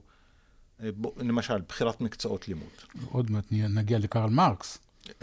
[0.83, 2.69] אה, למשל, בחירת מקצועות לימוד.
[3.11, 4.77] עוד מעט נגיע לקרל מרקס.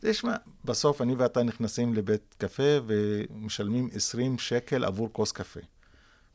[0.00, 5.60] תשמע, בסוף אני ואתה נכנסים לבית קפה ומשלמים 20 שקל עבור כוס קפה.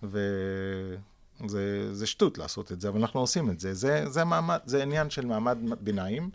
[0.03, 3.73] וזה שטות לעשות את זה, אבל אנחנו עושים את זה.
[3.73, 6.29] זה, זה, מעמד, זה עניין של מעמד ביניים,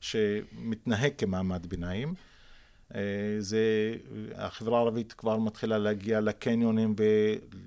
[0.00, 2.14] שמתנהג כמעמד ביניים.
[2.94, 3.00] אה,
[3.38, 3.94] זה,
[4.34, 6.94] החברה הערבית כבר מתחילה להגיע לקניונים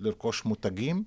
[0.02, 1.04] ולרכוש מותגים,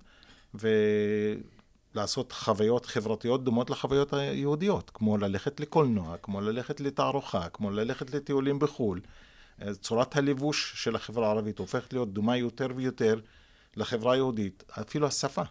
[1.94, 8.58] ולעשות חוויות חברתיות דומות לחוויות היהודיות, כמו ללכת לקולנוע, כמו ללכת לתערוכה, כמו ללכת לטיולים
[8.58, 9.00] בחו"ל.
[9.80, 13.20] צורת הלבוש של החברה הערבית הופכת להיות דומה יותר ויותר
[13.76, 15.42] לחברה היהודית, אפילו השפה.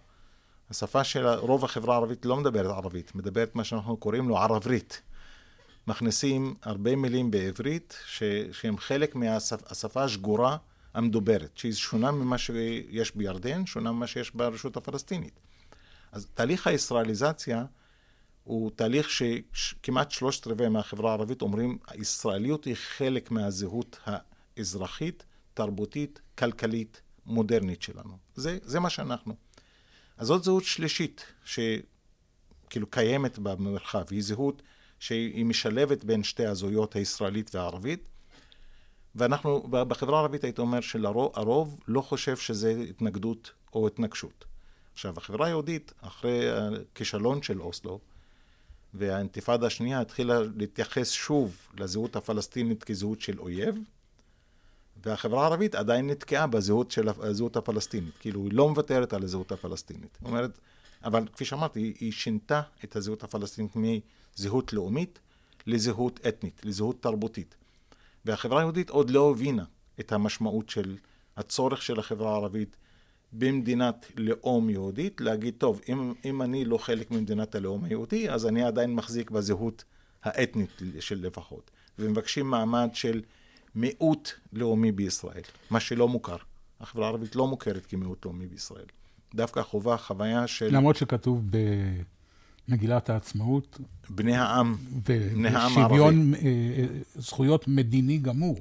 [0.69, 5.01] השפה של רוב החברה הערבית לא מדברת ערבית, מדברת מה שאנחנו קוראים לו ערברית.
[5.87, 10.57] מכניסים הרבה מילים בעברית ש, שהם חלק מהשפה השגורה
[10.93, 15.39] המדוברת, שהיא שונה ממה שיש בירדן, שונה ממה שיש ברשות הפלסטינית.
[16.11, 17.65] אז תהליך הישראליזציה
[18.43, 19.09] הוא תהליך
[19.53, 28.17] שכמעט שלושת רבעי מהחברה הערבית אומרים, הישראליות היא חלק מהזהות האזרחית, תרבותית, כלכלית, מודרנית שלנו.
[28.35, 29.35] זה, זה מה שאנחנו.
[30.17, 34.61] אז זאת זהות שלישית, שכאילו קיימת במרחב, היא זהות
[34.99, 38.07] שהיא משלבת בין שתי הזהויות הישראלית והערבית.
[39.15, 44.45] ואנחנו, בחברה הערבית הייתי אומר שלרוב לא חושב שזה התנגדות או התנגשות.
[44.99, 47.99] עכשיו, החברה היהודית, אחרי הכישלון של אוסלו,
[48.93, 53.75] והאינתיפאדה השנייה התחילה להתייחס שוב לזהות הפלסטינית כזהות של אויב,
[55.03, 58.17] והחברה הערבית עדיין נתקעה בזהות של הזהות הפלסטינית.
[58.19, 60.17] כאילו, היא לא מוותרת על הזהות הפלסטינית.
[60.21, 60.59] זאת אומרת,
[61.03, 65.19] אבל כפי שאמרתי, היא, היא שינתה את הזהות הפלסטינית מזהות לאומית
[65.67, 67.55] לזהות אתנית, לזהות תרבותית.
[68.25, 69.63] והחברה היהודית עוד לא הבינה
[69.99, 70.95] את המשמעות של
[71.37, 72.75] הצורך של החברה הערבית
[73.33, 78.63] במדינת לאום יהודית, להגיד, טוב, אם, אם אני לא חלק ממדינת הלאום היהודי, אז אני
[78.63, 79.83] עדיין מחזיק בזהות
[80.23, 81.71] האתנית של לפחות.
[81.99, 83.21] ומבקשים מעמד של
[83.75, 86.37] מיעוט לאומי בישראל, מה שלא מוכר.
[86.79, 88.85] החברה הערבית לא מוכרת כמיעוט לאומי בישראל.
[89.35, 90.75] דווקא חובה חוויה של...
[90.75, 91.43] למרות שכתוב
[92.67, 93.79] במגילת העצמאות.
[94.09, 95.93] בני העם, בני העם הערבי.
[95.93, 98.59] ושוויון אה, אה, זכויות מדיני גמור.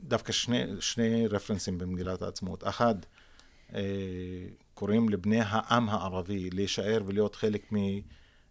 [0.00, 2.66] דווקא שני, שני רפרנסים במגילת העצמאות.
[2.66, 2.94] אחד,
[4.74, 7.72] קוראים לבני העם הערבי להישאר ולהיות חלק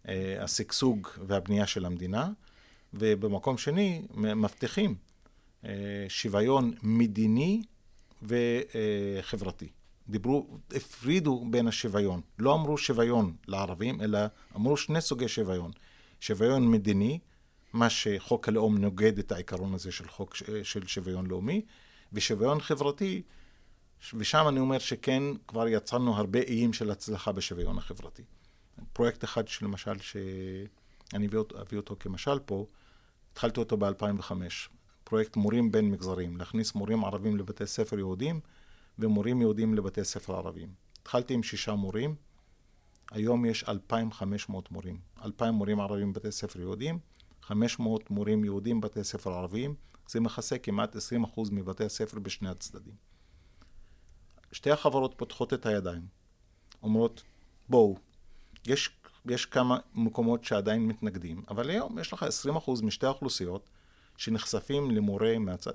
[0.04, 2.30] מהשגשוג והבנייה של המדינה,
[2.94, 4.94] ובמקום שני, מבטיחים
[6.08, 7.62] שוויון מדיני
[8.22, 9.68] וחברתי.
[10.08, 12.20] דיברו, הפרידו בין השוויון.
[12.38, 14.18] לא אמרו שוויון לערבים, אלא
[14.56, 15.70] אמרו שני סוגי שוויון.
[16.20, 17.18] שוויון מדיני,
[17.72, 21.62] מה שחוק הלאום נוגד את העיקרון הזה של חוק של שוויון לאומי,
[22.12, 23.22] ושוויון חברתי,
[24.14, 28.22] ושם אני אומר שכן, כבר יצרנו הרבה איים של הצלחה בשוויון החברתי.
[28.92, 32.66] פרויקט אחד שלמשל, שאני אביא אותו, אביא אותו כמשל פה,
[33.32, 34.32] התחלתי אותו ב-2005.
[35.04, 38.40] פרויקט מורים בין מגזרים, להכניס מורים ערבים לבתי ספר יהודים
[38.98, 40.68] ומורים יהודים לבתי ספר ערבים.
[41.02, 42.14] התחלתי עם שישה מורים,
[43.10, 45.00] היום יש 2,500 מורים.
[45.24, 46.98] 2,000 מורים ערבים בבתי ספר יהודים,
[47.42, 49.74] 500 מורים יהודים בבתי ספר ערביים,
[50.08, 50.98] זה מכסה כמעט 20%
[51.52, 53.07] מבתי הספר בשני הצדדים.
[54.52, 56.02] שתי החברות פותחות את הידיים,
[56.82, 57.22] אומרות,
[57.68, 57.96] בואו,
[58.66, 58.90] יש,
[59.26, 62.26] יש כמה מקומות שעדיין מתנגדים, אבל היום יש לך
[62.66, 63.70] 20% משתי האוכלוסיות
[64.16, 65.72] שנחשפים למורה מהצד,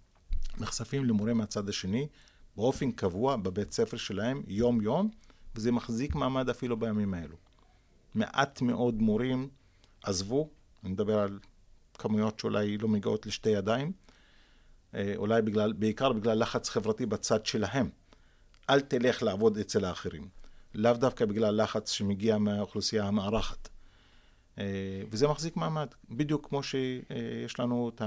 [0.60, 2.08] נחשפים למורה מהצד השני
[2.56, 5.10] באופן קבוע בבית ספר שלהם, יום-יום,
[5.54, 7.36] וזה מחזיק מעמד אפילו בימים האלו.
[8.14, 9.48] מעט מאוד מורים
[10.02, 10.48] עזבו,
[10.84, 11.38] אני מדבר על
[11.98, 13.92] כמויות שאולי לא מגיעות לשתי ידיים,
[14.94, 17.90] אה, אולי בגלל, בעיקר בגלל לחץ חברתי בצד שלהם.
[18.70, 20.28] אל תלך לעבוד אצל האחרים.
[20.74, 23.68] לאו דווקא בגלל לחץ שמגיע מהאוכלוסייה המארחת.
[24.58, 28.02] אה, וזה מחזיק מעמד, בדיוק כמו שיש לנו את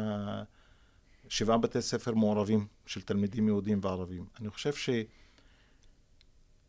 [1.28, 4.26] השבעה בתי ספר מעורבים של תלמידים יהודים וערבים.
[4.40, 4.72] אני חושב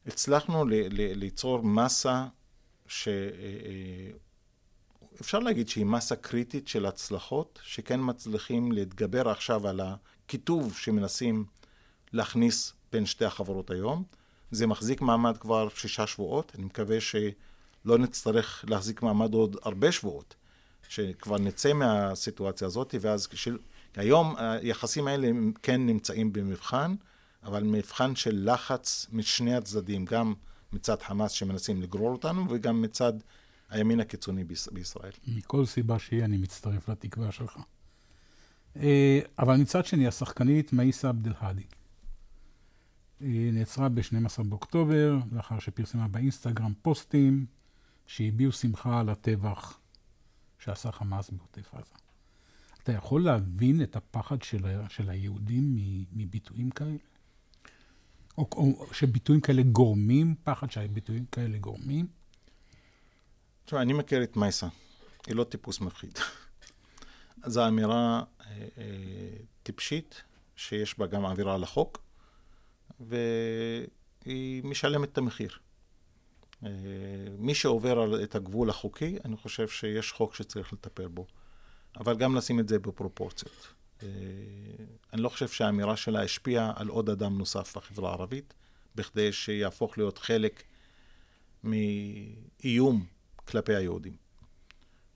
[0.07, 2.26] שהצלחנו ליצור מסה
[2.87, 3.18] שאפשר
[5.22, 11.44] אה, אה, להגיד שהיא מסה קריטית של הצלחות, שכן מצליחים להתגבר עכשיו על הקיטוב שמנסים
[12.12, 14.02] להכניס בין שתי החברות היום.
[14.50, 17.16] זה מחזיק מעמד כבר שישה שבועות, אני מקווה ש...
[17.85, 20.35] לא נצטרך להחזיק מעמד עוד הרבה שבועות,
[20.88, 23.59] שכבר נצא מהסיטואציה הזאת, ואז כשל...
[23.96, 25.28] היום היחסים האלה
[25.62, 26.94] כן נמצאים במבחן,
[27.42, 30.35] אבל מבחן של לחץ משני הצדדים, גם
[30.72, 33.12] מצד חמאס שמנסים לגרור אותנו, וגם מצד
[33.70, 35.12] הימין הקיצוני בישראל.
[35.26, 37.59] מכל סיבה שהיא, אני מצטרף לתקווה שלך.
[38.76, 41.62] אה, אבל מצד שני, השחקנית מאיסה עבד אל-האדי.
[43.22, 47.46] נעצרה ב-12 באוקטובר, לאחר שפרסמה באינסטגרם פוסטים
[48.06, 49.78] שהביעו שמחה על הטבח
[50.58, 51.94] שעשה חמאס בעוטף עזה.
[52.82, 55.76] אתה יכול להבין את הפחד של, של היהודים
[56.12, 56.96] מביטויים כאלה?
[58.38, 62.06] או, או שביטויים כאלה גורמים, פחד שביטויים כאלה גורמים?
[63.64, 64.66] תשמע, אני מכיר את מייסה,
[65.26, 66.18] היא לא טיפוס מפחיד.
[67.46, 70.22] זו אמירה אה, אה, טיפשית,
[70.56, 72.02] שיש בה גם עבירה על החוק,
[73.09, 75.51] והיא משלמת את המחיר.
[76.65, 76.69] אה,
[77.38, 81.27] מי שעובר על- את הגבול החוקי, אני חושב שיש חוק שצריך לטפל בו.
[81.97, 83.73] אבל גם לשים את זה בפרופורציות.
[84.03, 84.09] אה,
[85.12, 88.55] אני לא חושב שהאמירה שלה השפיעה על עוד אדם נוסף בחברה הערבית,
[88.95, 90.62] בכדי שיהפוך להיות חלק
[91.65, 93.07] מאיום
[93.45, 94.17] כלפי היהודים.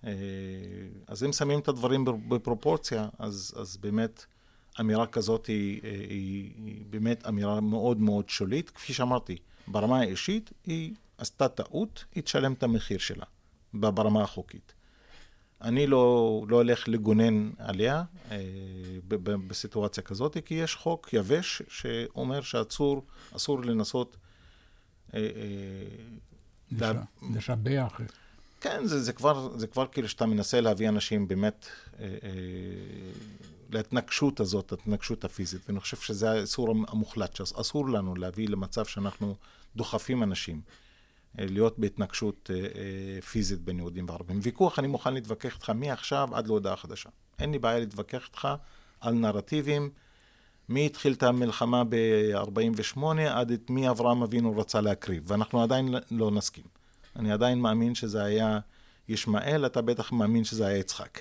[0.05, 0.11] אה,
[1.07, 4.25] אז אם שמים את הדברים בפרופורציה, אז, אז באמת
[4.81, 8.71] אמירה כזאת היא, אה, היא, היא באמת אמירה מאוד מאוד שולית.
[8.71, 9.37] כפי שאמרתי,
[9.69, 13.25] ברמה האישית היא עשתה טעות, היא תשלם את המחיר שלה
[13.75, 14.73] ברמה החוקית.
[15.63, 18.37] אני לא, לא הולך לגונן עליה אה,
[19.09, 23.05] ב- ב- בסיטואציה כזאת, כי יש חוק יבש שאומר שאסור
[23.37, 24.17] אסור לנסות...
[25.15, 25.27] אה, אה,
[26.79, 28.01] לה- לש- לשבח.
[28.61, 31.67] כן, זה, זה, כבר, זה כבר כאילו שאתה מנסה להביא אנשים באמת
[31.99, 32.09] אה, אה,
[33.71, 39.35] להתנגשות הזאת, התנגשות הפיזית, ואני חושב שזה האיסור המוחלט, שאסור לנו להביא למצב שאנחנו
[39.77, 40.61] דוחפים אנשים
[41.39, 44.41] אה, להיות בהתנגשות אה, אה, פיזית בין יהודים וערבים.
[44.43, 47.09] ויכוח, אני מוכן להתווכח איתך מעכשיו עד להודעה חדשה.
[47.39, 48.49] אין לי בעיה להתווכח איתך
[49.01, 49.91] על נרטיבים,
[50.69, 56.31] מי התחיל את המלחמה ב-48' עד את מי אברהם אבינו רצה להקריב, ואנחנו עדיין לא
[56.31, 56.65] נסכים.
[57.17, 58.59] אני עדיין מאמין שזה היה
[59.09, 61.21] ישמעאל, אתה בטח מאמין שזה היה יצחק.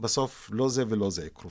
[0.00, 1.50] בסוף לא זה ולא זה יקרו.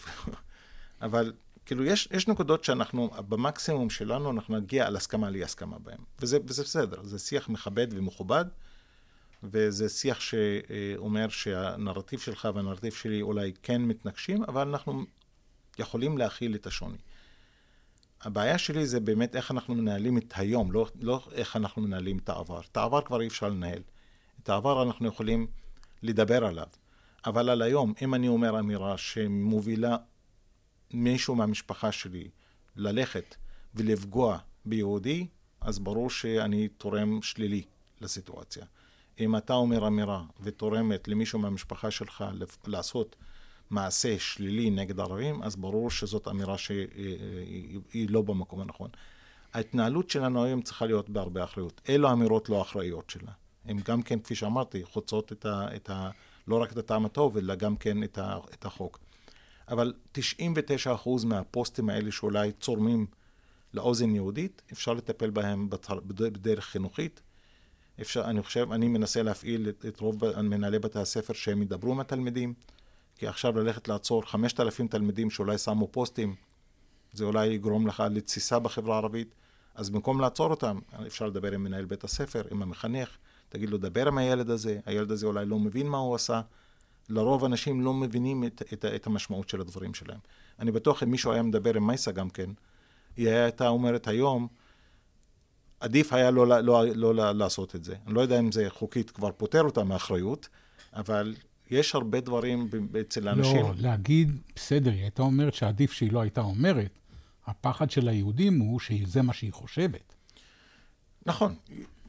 [1.01, 1.33] אבל
[1.65, 5.97] כאילו יש, יש נקודות שאנחנו, במקסימום שלנו, אנחנו נגיע על הסכמה לאי הסכמה בהן.
[6.19, 8.45] וזה, וזה בסדר, זה שיח מכבד ומכובד,
[9.43, 15.05] וזה שיח שאומר שהנרטיב שלך והנרטיב שלי אולי כן מתנגשים, אבל אנחנו
[15.79, 16.97] יכולים להכיל את השוני.
[18.21, 22.29] הבעיה שלי זה באמת איך אנחנו מנהלים את היום, לא, לא איך אנחנו מנהלים את
[22.29, 22.61] העבר.
[22.71, 23.81] את העבר כבר אי אפשר לנהל.
[24.43, 25.47] את העבר אנחנו יכולים
[26.03, 26.67] לדבר עליו.
[27.27, 29.97] אבל על היום, אם אני אומר אמירה שמובילה
[30.93, 32.29] מישהו מהמשפחה שלי
[32.75, 33.35] ללכת
[33.75, 35.27] ולפגוע ביהודי,
[35.61, 37.63] אז ברור שאני תורם שלילי
[38.01, 38.65] לסיטואציה.
[39.19, 42.25] אם אתה אומר אמירה ותורמת למישהו מהמשפחה שלך
[42.67, 43.15] לעשות
[43.69, 48.89] מעשה שלילי נגד ערבים, אז ברור שזאת אמירה שהיא לא במקום הנכון.
[49.53, 51.81] ההתנהלות שלנו היום צריכה להיות בהרבה אחריות.
[51.89, 53.31] אלו אמירות לא אחראיות שלה.
[53.65, 56.09] הן גם כן, כפי שאמרתי, חוצות את ה, את ה,
[56.47, 58.99] לא רק את הטעם הטוב, אלא גם כן את, החוק.
[59.69, 60.19] אבל 99%
[61.25, 63.05] מהפוסטים האלה שאולי צורמים
[63.73, 65.69] לאוזן יהודית, אפשר לטפל בהם
[66.07, 67.21] בדרך חינוכית.
[68.01, 71.99] אפשר, אני חושב, אני מנסה להפעיל את, את רוב מנהלי בתי הספר שהם ידברו עם
[71.99, 72.53] התלמידים,
[73.15, 76.35] כי עכשיו ללכת לעצור 5,000 תלמידים שאולי שמו פוסטים,
[77.13, 79.35] זה אולי יגרום לך לתסיסה בחברה הערבית,
[79.75, 83.17] אז במקום לעצור אותם, אפשר לדבר עם מנהל בית הספר, עם המחנך,
[83.49, 86.41] תגיד לו, דבר עם הילד הזה, הילד הזה אולי לא מבין מה הוא עשה.
[87.09, 90.19] לרוב אנשים לא מבינים את, את, את המשמעות של הדברים שלהם.
[90.59, 92.49] אני בטוח אם מישהו היה מדבר עם מייסה גם כן,
[93.17, 94.47] היא הייתה אומרת היום,
[95.79, 97.95] עדיף היה לא, לא, לא, לא לעשות את זה.
[98.07, 100.49] אני לא יודע אם זה חוקית כבר פותר אותה מאחריות,
[100.93, 101.35] אבל
[101.69, 102.69] יש הרבה דברים
[103.01, 103.61] אצל האנשים.
[103.61, 106.99] לא, להגיד, בסדר, היא הייתה אומרת שעדיף שהיא לא הייתה אומרת.
[107.45, 110.13] הפחד של היהודים הוא שזה מה שהיא חושבת.
[111.25, 111.55] נכון,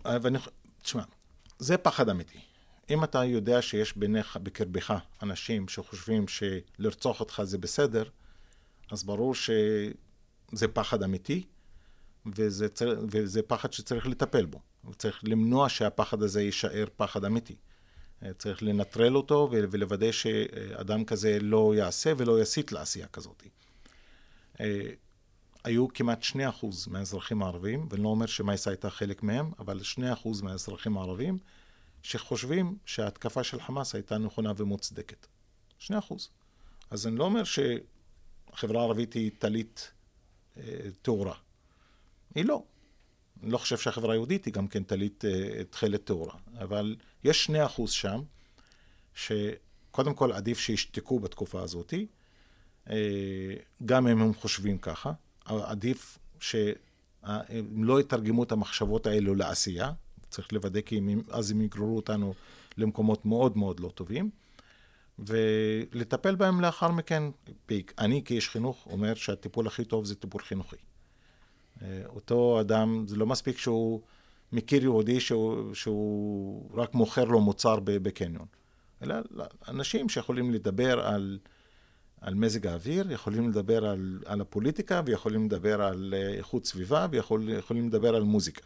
[0.04, 0.38] ואני,
[0.82, 1.02] תשמע,
[1.58, 2.38] זה פחד אמיתי.
[2.90, 8.04] אם אתה יודע שיש ביניך, בקרבך, אנשים שחושבים שלרצוח אותך זה בסדר,
[8.90, 11.46] אז ברור שזה פחד אמיתי,
[12.26, 12.66] וזה,
[13.10, 14.60] וזה פחד שצריך לטפל בו.
[14.90, 17.56] וצריך למנוע שהפחד הזה יישאר פחד אמיתי.
[18.38, 23.42] צריך לנטרל אותו ולוודא שאדם כזה לא יעשה ולא יסית לעשייה כזאת.
[25.68, 26.36] היו כמעט 2%
[26.86, 29.98] מהאזרחים הערבים, ואני לא אומר שמייסה הייתה חלק מהם, אבל 2%
[30.42, 31.38] מהאזרחים הערבים
[32.02, 35.26] שחושבים שההתקפה של חמאס הייתה נכונה ומוצדקת.
[35.80, 35.92] 2%.
[36.90, 39.90] אז אני לא אומר שהחברה הערבית היא טלית
[40.56, 40.62] אה,
[41.02, 41.34] טהורה.
[42.34, 42.62] היא לא.
[43.42, 46.34] אני לא חושב שהחברה היהודית היא גם כן טלית אה, תכלת טהורה.
[46.58, 48.20] אבל יש 2% שם,
[49.14, 51.94] שקודם כל עדיף שישתקו בתקופה הזאת,
[52.90, 52.96] אה,
[53.84, 55.12] גם אם הם חושבים ככה.
[55.48, 59.92] עדיף שהם לא יתרגמו את המחשבות האלו לעשייה,
[60.30, 62.34] צריך לוודא כי הם, אז הם יגררו אותנו
[62.76, 64.30] למקומות מאוד מאוד לא טובים,
[65.18, 67.22] ולטפל בהם לאחר מכן.
[67.98, 70.76] אני כאיש חינוך אומר שהטיפול הכי טוב זה טיפול חינוכי.
[71.82, 74.00] אה, אותו אדם, זה לא מספיק שהוא
[74.52, 78.46] מכיר יהודי שהוא, שהוא רק מוכר לו מוצר בקניון,
[79.02, 79.14] אלא
[79.68, 81.38] אנשים שיכולים לדבר על,
[82.20, 87.86] על מזג האוויר, יכולים לדבר על, על הפוליטיקה, ויכולים לדבר על אה, איכות סביבה, ויכולים
[87.88, 88.62] לדבר על מוזיקה.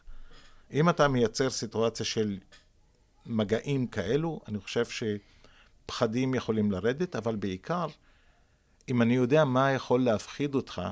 [0.73, 2.39] אם אתה מייצר סיטואציה של
[3.27, 4.85] מגעים כאלו, אני חושב
[5.87, 7.87] שפחדים יכולים לרדת, אבל בעיקר,
[8.89, 10.83] אם אני יודע מה יכול להפחיד אותך,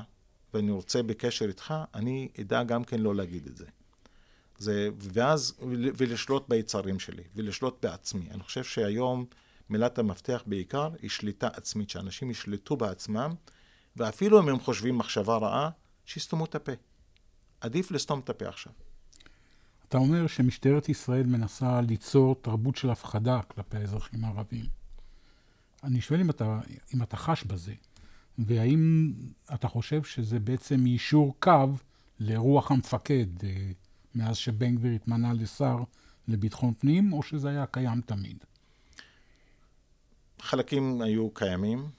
[0.55, 3.67] ואני רוצה בקשר איתך, אני אדע גם כן לא להגיד את זה.
[4.59, 5.55] זה, ואז,
[5.97, 8.31] ולשלוט ביצרים שלי, ולשלוט בעצמי.
[8.31, 9.25] אני חושב שהיום
[9.71, 13.35] מילת המפתח בעיקר היא שליטה עצמית, שאנשים ישלטו בעצמם,
[13.97, 15.71] ואפילו אם הם חושבים מחשבה רעה,
[16.05, 16.73] שיסתמו את הפה.
[17.61, 18.73] עדיף לסתום את הפה עכשיו.
[19.89, 24.65] אתה אומר שמשטרת ישראל מנסה ליצור תרבות של הפחדה כלפי האזרחים הערבים.
[25.85, 26.61] אני שואל אם אתה,
[26.95, 27.75] אם אתה חש בזה,
[28.39, 29.13] והאם
[29.55, 31.69] אתה חושב שזה בעצם יישור קו
[32.21, 33.71] לרוח המפקד אה,
[34.15, 35.77] מאז שבן גביר התמנה לשר
[36.29, 38.45] לביטחון פנים, או שזה היה קיים תמיד?
[40.41, 41.91] חלקים היו קיימים.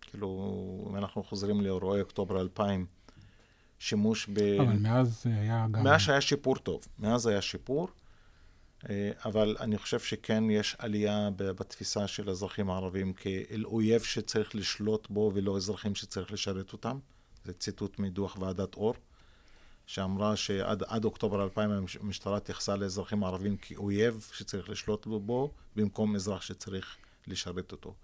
[0.00, 2.86] כאילו, אם אנחנו חוזרים לאירועי אוקטובר 2000,
[3.78, 4.38] שימוש ב...
[4.38, 5.84] אבל מאז היה גם...
[5.84, 6.80] מאז היה שיפור טוב.
[6.98, 7.88] מאז היה שיפור,
[8.90, 15.10] אה, אבל אני חושב שכן יש עלייה בתפיסה של האזרחים הערבים כאל אויב שצריך לשלוט
[15.10, 16.98] בו ולא אזרחים שצריך לשרת אותם.
[17.44, 18.94] זה ציטוט מדוח ועדת אור,
[19.86, 21.70] שאמרה שעד אוקטובר 2000
[22.00, 26.96] המשטרה התייחסה לאזרחים הערבים כאויב שצריך לשלוט בו, במקום אזרח שצריך
[27.28, 27.94] לשרת אותו.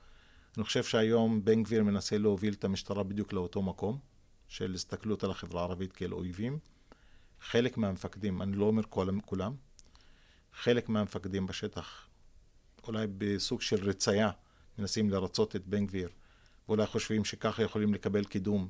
[0.57, 3.99] אני חושב שהיום בן גביר מנסה להוביל את המשטרה בדיוק לאותו מקום.
[4.51, 6.59] של הסתכלות על החברה הערבית כאל אויבים.
[7.41, 8.83] חלק מהמפקדים, אני לא אומר
[9.25, 9.57] כולם,
[10.53, 12.09] חלק מהמפקדים בשטח,
[12.87, 14.31] אולי בסוג של רצייה,
[14.79, 16.09] מנסים לרצות את בן גביר,
[16.69, 18.69] ואולי חושבים שככה יכולים לקבל קידום.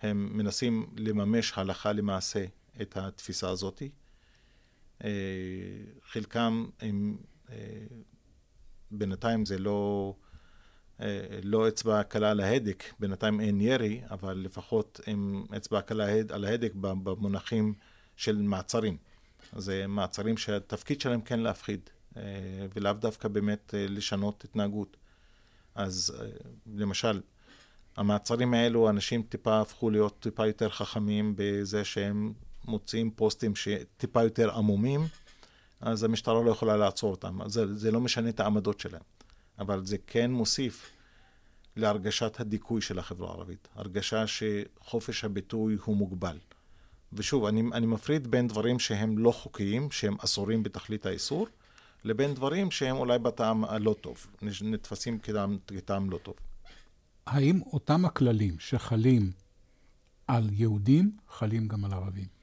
[0.00, 2.44] הם מנסים לממש הלכה למעשה
[2.80, 3.82] את התפיסה הזאת.
[5.04, 5.10] אה,
[6.02, 7.16] חלקם הם,
[7.50, 7.56] אה,
[8.92, 10.14] בינתיים זה לא...
[11.00, 16.44] אה, לא אצבע קלה על ההדק, בינתיים אין ירי, אבל לפחות עם אצבע קלה על
[16.44, 17.74] ההדק במונחים
[18.16, 18.96] של מעצרים.
[19.56, 21.80] זה מעצרים שהתפקיד שלהם כן להפחיד,
[22.16, 22.22] אה,
[22.74, 24.96] ולאו דווקא באמת אה, לשנות התנהגות.
[25.74, 26.14] אז
[26.76, 27.20] למשל,
[27.96, 32.32] המעצרים האלו, אנשים טיפה הפכו להיות טיפה יותר חכמים בזה שהם
[32.64, 35.00] מוציאים פוסטים שטיפה יותר עמומים,
[35.82, 37.38] אז המשטרה לא יכולה לעצור אותם.
[37.46, 39.02] זה, זה לא משנה את העמדות שלהם.
[39.58, 40.90] אבל זה כן מוסיף
[41.76, 46.38] להרגשת הדיכוי של החברה הערבית, הרגשה שחופש הביטוי הוא מוגבל.
[47.12, 51.46] ושוב, אני, אני מפריד בין דברים שהם לא חוקיים, שהם אסורים בתכלית האיסור,
[52.04, 54.26] לבין דברים שהם אולי בטעם הלא טוב,
[54.62, 56.34] נתפסים כטעם, כטעם לא טוב.
[57.26, 59.32] האם אותם הכללים שחלים
[60.26, 62.41] על יהודים, חלים גם על ערבים?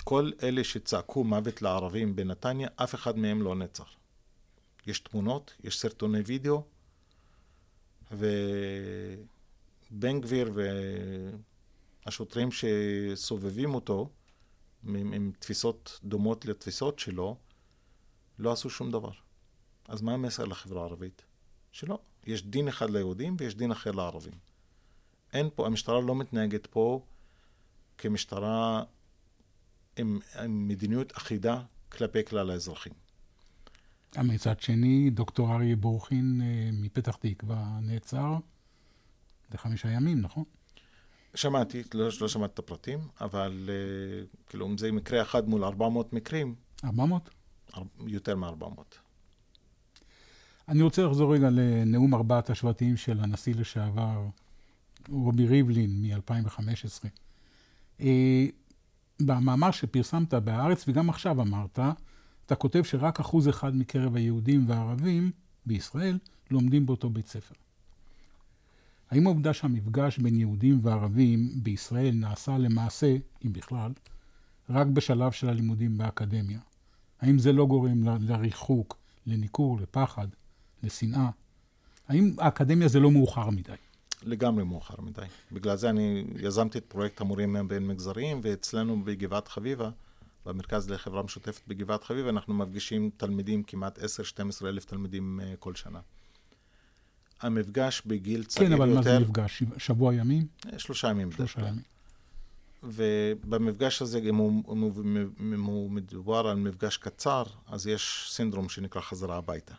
[0.00, 3.96] כל אלה שצעקו מוות לערבים בנתניה, אף אחד מהם לא נצח.
[4.86, 6.62] יש תמונות, יש סרטוני וידאו,
[8.12, 8.30] ובן
[10.20, 10.52] גביר
[12.04, 14.10] והשוטרים שסובבים אותו,
[14.84, 17.36] עם, עם תפיסות דומות לתפיסות שלו,
[18.38, 19.12] לא עשו שום דבר.
[19.88, 21.22] אז מה המסר לחברה הערבית?
[21.72, 21.98] שלא.
[22.26, 24.34] יש דין אחד ליהודים ויש דין אחר לערבים.
[25.32, 27.02] אין פה, המשטרה לא מתנהגת פה
[27.98, 28.82] כמשטרה
[30.00, 32.92] עם, עם מדיניות אחידה כלפי כלל האזרחים.
[34.18, 38.36] מצד שני, דוקטור אריה בורחין אה, מפתח תקווה נעצר
[39.54, 40.44] לחמישה ימים, נכון?
[41.34, 46.12] שמעתי, לא, לא שמעתי את הפרטים, אבל אה, כאילו, אם זה מקרה אחד מול 400
[46.12, 46.54] מקרים...
[46.84, 47.30] 400?
[48.06, 48.80] יותר מ-400.
[50.68, 54.26] אני רוצה לחזור רגע לנאום ארבעת השבטים של הנשיא לשעבר,
[55.08, 57.08] רובי ריבלין, מ-2015.
[59.20, 61.78] במאמר שפרסמת בהארץ, וגם עכשיו אמרת,
[62.46, 65.30] אתה כותב שרק אחוז אחד מקרב היהודים והערבים
[65.66, 66.18] בישראל
[66.50, 67.54] לומדים באותו בית ספר.
[69.10, 73.92] האם העובדה שהמפגש בין יהודים וערבים בישראל נעשה למעשה, אם בכלל,
[74.70, 76.58] רק בשלב של הלימודים באקדמיה?
[77.20, 80.26] האם זה לא גורם לריחוק, לניכור, לפחד,
[80.82, 81.30] לשנאה?
[82.08, 83.72] האם האקדמיה זה לא מאוחר מדי?
[84.22, 85.22] לגמרי מאוחר מדי.
[85.52, 89.90] בגלל זה אני יזמתי את פרויקט המורים בין מגזריים, ואצלנו בגבעת חביבה,
[90.46, 94.02] במרכז לחברה משותפת בגבעת חביב, אנחנו מפגישים תלמידים, כמעט 10-12
[94.66, 96.00] אלף תלמידים uh, כל שנה.
[97.40, 98.76] המפגש בגיל צעיר יותר...
[98.76, 99.62] כן, אבל מה זה מפגש?
[99.78, 100.46] שבוע ימים?
[100.72, 101.32] אה, שלושה ימים.
[101.32, 101.82] שלושה ימים.
[102.82, 104.62] ובמפגש הזה, אם הוא,
[105.40, 109.74] אם הוא מדובר על מפגש קצר, אז יש סינדרום שנקרא חזרה הביתה.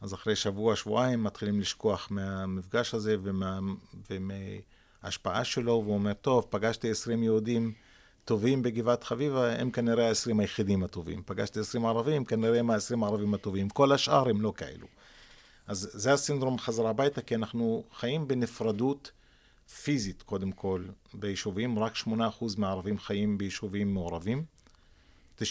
[0.00, 3.58] אז אחרי שבוע, שבועיים מתחילים לשכוח מהמפגש הזה ומה,
[5.02, 7.72] ההשפעה שלו, והוא אומר, טוב, פגשתי 20 יהודים
[8.24, 11.22] טובים בגבעת חביבה, הם כנראה ה-20 היחידים הטובים.
[11.26, 13.68] פגשתי 20 ערבים, כנראה הם ה-20 הערבים הטובים.
[13.68, 14.86] כל השאר הם לא כאלו.
[15.66, 19.10] אז זה הסינדרום חזרה הביתה, כי אנחנו חיים בנפרדות
[19.82, 20.84] פיזית, קודם כל,
[21.14, 21.78] ביישובים.
[21.78, 22.08] רק 8%
[22.58, 24.44] מהערבים חיים ביישובים מעורבים.
[25.40, 25.44] 92%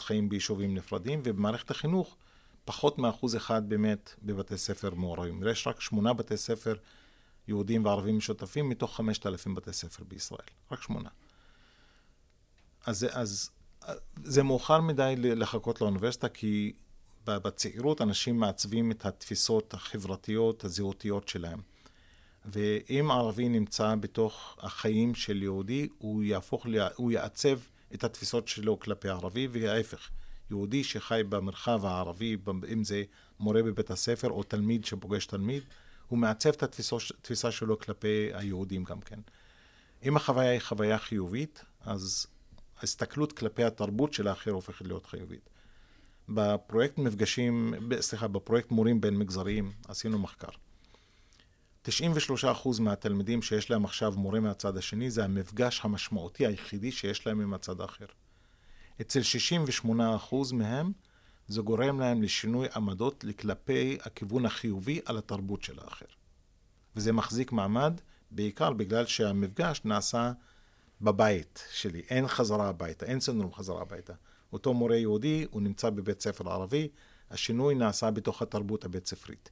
[0.00, 2.16] חיים ביישובים נפרדים, ובמערכת החינוך,
[2.68, 5.42] פחות מאחוז אחד באמת בבתי ספר מעורבים.
[5.50, 6.74] יש רק שמונה בתי ספר
[7.48, 10.48] יהודים וערבים משותפים מתוך 5,000 בתי ספר בישראל.
[10.72, 11.08] רק שמונה.
[12.86, 13.50] אז, אז
[14.24, 16.72] זה מאוחר מדי לחכות לאוניברסיטה, כי
[17.24, 21.60] בצעירות אנשים מעצבים את התפיסות החברתיות, הזהותיות שלהם.
[22.44, 26.66] ואם ערבי נמצא בתוך החיים של יהודי, הוא יהפוך,
[26.96, 27.58] הוא יעצב
[27.94, 30.10] את התפיסות שלו כלפי ערבי, וההפך.
[30.50, 32.36] יהודי שחי במרחב הערבי,
[32.72, 33.02] אם זה
[33.40, 35.62] מורה בבית הספר או תלמיד שפוגש תלמיד,
[36.08, 39.20] הוא מעצב את התפיסה שלו כלפי היהודים גם כן.
[40.02, 42.26] אם החוויה היא חוויה חיובית, אז
[42.80, 45.50] ההסתכלות כלפי התרבות של האחר הופכת להיות חיובית.
[46.28, 50.48] בפרויקט מפגשים, סליחה, בפרויקט מורים בין מגזריים עשינו מחקר.
[51.86, 51.90] 93%
[52.80, 57.80] מהתלמידים שיש להם עכשיו מורה מהצד השני זה המפגש המשמעותי היחידי שיש להם עם הצד
[57.80, 58.06] האחר.
[59.00, 59.20] אצל
[59.84, 59.88] 68%
[60.52, 60.92] מהם
[61.48, 66.06] זה גורם להם לשינוי עמדות כלפי הכיוון החיובי על התרבות של האחר.
[66.96, 70.32] וזה מחזיק מעמד בעיקר בגלל שהמפגש נעשה
[71.00, 74.12] בבית שלי, אין חזרה הביתה, אין סינדרום חזרה הביתה.
[74.52, 76.88] אותו מורה יהודי, הוא נמצא בבית ספר ערבי,
[77.30, 79.50] השינוי נעשה בתוך התרבות הבית ספרית.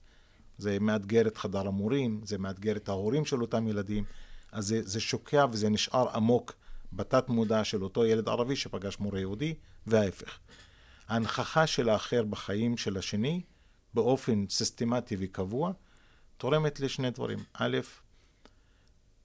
[0.58, 4.04] זה מאתגר את חדר המורים, זה מאתגר את ההורים של אותם ילדים,
[4.52, 6.52] אז זה, זה שוקע וזה נשאר עמוק
[6.96, 9.54] בתת מודע של אותו ילד ערבי שפגש מורה יהודי,
[9.86, 10.38] וההפך.
[11.08, 13.42] ההנכחה של האחר בחיים של השני,
[13.94, 15.72] באופן סיסטמטי וקבוע,
[16.36, 17.38] תורמת לשני דברים.
[17.52, 17.78] א',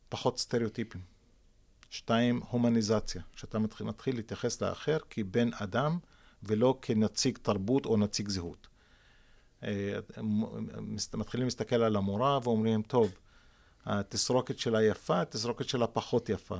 [0.09, 1.01] פחות סטריאוטיפים.
[1.89, 5.97] שתיים, הומניזציה, שאתה מתחיל, מתחיל להתייחס לאחר כבן אדם
[6.43, 8.67] ולא כנציג תרבות או נציג זהות.
[9.63, 9.99] אה,
[11.13, 13.19] מתחילים להסתכל על המורה ואומרים, טוב,
[13.86, 16.58] התסרוקת שלה יפה, התסרוקת שלה פחות יפה.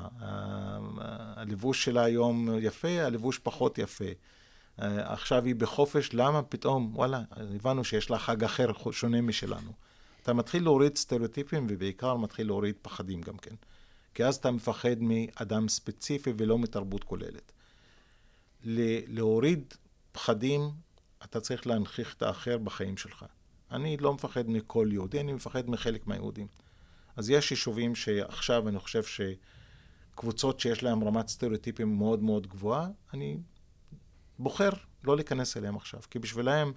[1.36, 4.06] הלבוש שלה היום יפה, הלבוש פחות יפה.
[4.78, 9.72] עכשיו היא בחופש, למה פתאום, וואלה, הבנו שיש לה חג אחר שונה משלנו.
[10.24, 13.56] אתה מתחיל להוריד סטריאוטיפים ובעיקר מתחיל להוריד פחדים גם כן.
[14.14, 17.52] כי אז אתה מפחד מאדם ספציפי ולא מתרבות כוללת.
[19.08, 19.74] להוריד
[20.12, 20.70] פחדים,
[21.24, 23.26] אתה צריך להנכיח את האחר בחיים שלך.
[23.72, 26.48] אני לא מפחד מכל יהודי, אני מפחד מחלק מהיהודים.
[27.16, 29.02] אז יש יישובים שעכשיו אני חושב
[30.14, 33.38] שקבוצות שיש להם רמת סטריאוטיפים מאוד מאוד גבוהה, אני
[34.40, 34.70] בוחר
[35.04, 36.72] לא להיכנס אליהם עכשיו, כי בשבילם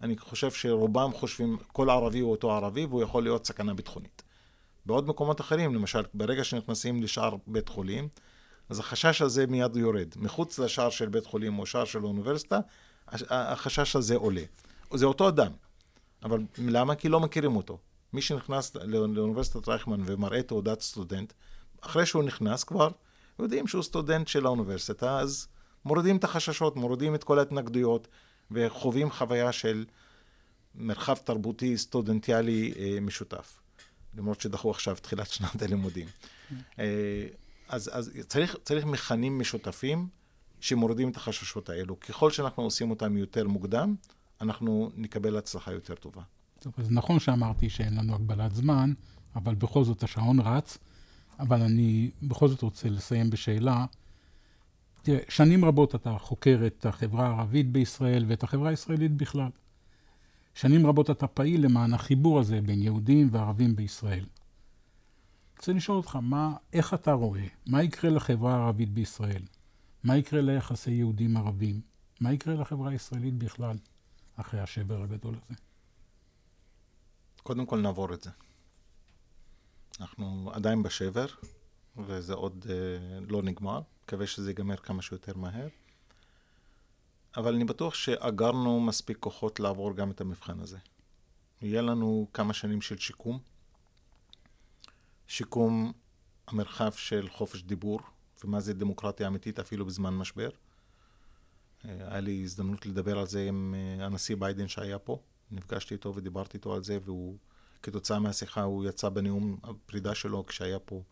[0.00, 4.22] אני חושב שרובם חושבים כל ערבי הוא אותו ערבי והוא יכול להיות סכנה ביטחונית.
[4.86, 8.08] בעוד מקומות אחרים, למשל, ברגע שנכנסים לשער בית חולים,
[8.68, 10.08] אז החשש הזה מיד יורד.
[10.16, 12.58] מחוץ לשער של בית חולים או שער של אוניברסיטה,
[13.08, 14.42] החשש הזה עולה.
[14.94, 15.52] זה אותו אדם,
[16.22, 16.94] אבל למה?
[16.94, 17.78] כי לא מכירים אותו.
[18.12, 21.32] מי שנכנס לאוניברסיטת רייכמן ומראה תעודת סטודנט,
[21.80, 22.90] אחרי שהוא נכנס כבר,
[23.38, 25.48] יודעים שהוא סטודנט של האוניברסיטה, אז
[25.84, 28.08] מורידים את החששות, מורידים את כל ההתנגדויות,
[28.50, 29.84] וחווים חוויה של
[30.74, 33.60] מרחב תרבותי סטודנטיאלי אה, משותף.
[34.14, 36.06] למרות שדחו עכשיו תחילת שנת הלימודים.
[36.78, 37.26] אה,
[37.68, 40.08] אז, אז צריך, צריך מכנים משותפים
[40.60, 42.00] שמורידים את החששות האלו.
[42.00, 43.94] ככל שאנחנו עושים אותם יותר מוקדם,
[44.40, 46.22] אנחנו נקבל הצלחה יותר טובה.
[46.60, 48.92] טוב, אז נכון שאמרתי שאין לנו הגבלת זמן,
[49.36, 50.78] אבל בכל זאת השעון רץ.
[51.40, 53.86] אבל אני בכל זאת רוצה לסיים בשאלה.
[55.02, 59.50] תראה, שנים רבות אתה חוקר את החברה הערבית בישראל ואת החברה הישראלית בכלל.
[60.54, 64.24] שנים רבות אתה פעיל למען החיבור הזה בין יהודים וערבים בישראל.
[65.56, 69.42] רוצה לשאול אותך, מה, איך אתה רואה, מה יקרה לחברה הערבית בישראל?
[70.04, 71.80] מה יקרה ליחסי יהודים-ערבים?
[72.20, 73.76] מה יקרה לחברה הישראלית בכלל,
[74.36, 75.54] אחרי השבר הגדול הזה?
[77.42, 78.30] קודם כל נעבור את זה.
[80.00, 81.26] אנחנו עדיין בשבר,
[81.96, 83.80] וזה עוד אה, לא נגמר.
[84.04, 85.68] מקווה שזה ייגמר כמה שיותר מהר.
[87.36, 90.78] אבל אני בטוח שאגרנו מספיק כוחות לעבור גם את המבחן הזה.
[91.62, 93.38] יהיה לנו כמה שנים של שיקום.
[95.26, 95.92] שיקום
[96.46, 98.00] המרחב של חופש דיבור,
[98.44, 100.50] ומה זה דמוקרטיה אמיתית אפילו בזמן משבר.
[101.84, 105.22] אה, היה לי הזדמנות לדבר על זה עם אה, הנשיא ביידן שהיה פה.
[105.50, 107.36] נפגשתי איתו ודיברתי איתו על זה, והוא,
[107.82, 111.02] כתוצאה מהשיחה, הוא יצא בנאום הפרידה שלו כשהיה פה.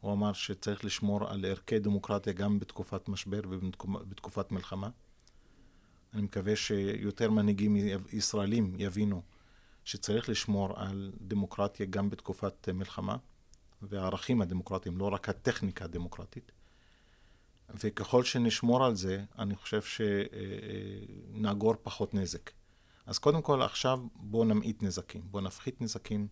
[0.00, 4.90] הוא אמר שצריך לשמור על ערכי דמוקרטיה גם בתקופת משבר ובתקופת מלחמה.
[6.14, 7.76] אני מקווה שיותר מנהיגים
[8.12, 9.22] ישראלים יבינו
[9.84, 13.16] שצריך לשמור על דמוקרטיה גם בתקופת מלחמה.
[13.82, 16.52] והערכים הדמוקרטיים, לא רק הטכניקה הדמוקרטית.
[17.74, 22.50] וככל שנשמור על זה, אני חושב שנאגור פחות נזק.
[23.10, 26.28] אז קודם כל, עכשיו בואו נמעיט נזקים, בואו נפחית נזקים,